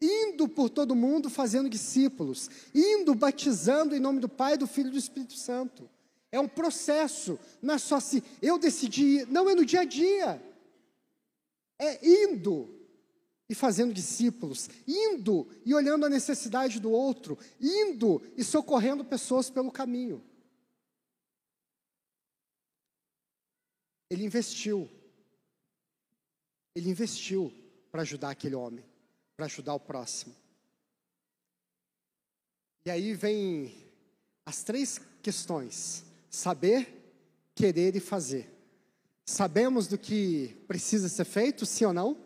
[0.01, 4.91] Indo por todo mundo fazendo discípulos, indo batizando em nome do Pai, do Filho e
[4.91, 5.89] do Espírito Santo.
[6.36, 10.44] É um processo, não é só se eu decidi, não é no dia a dia.
[11.80, 12.78] É indo
[13.48, 19.72] e fazendo discípulos, indo e olhando a necessidade do outro, indo e socorrendo pessoas pelo
[19.72, 20.22] caminho.
[24.10, 24.90] Ele investiu.
[26.76, 27.54] Ele investiu
[27.90, 28.84] para ajudar aquele homem,
[29.38, 30.36] para ajudar o próximo.
[32.86, 33.74] E aí vem
[34.46, 36.05] as três questões
[36.36, 36.94] Saber,
[37.56, 38.52] querer e fazer.
[39.24, 42.22] Sabemos do que precisa ser feito, sim ou não?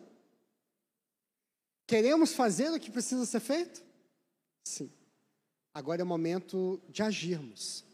[1.86, 3.84] Queremos fazer o que precisa ser feito?
[4.64, 4.92] Sim.
[5.72, 7.86] Agora é o momento de agirmos.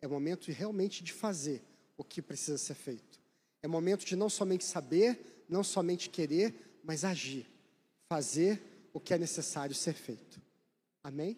[0.00, 1.60] É o momento realmente de fazer
[1.96, 3.20] o que precisa ser feito.
[3.60, 6.54] É momento de não somente saber, não somente querer,
[6.84, 7.46] mas agir.
[8.08, 10.40] Fazer o que é necessário ser feito.
[11.02, 11.36] Amém?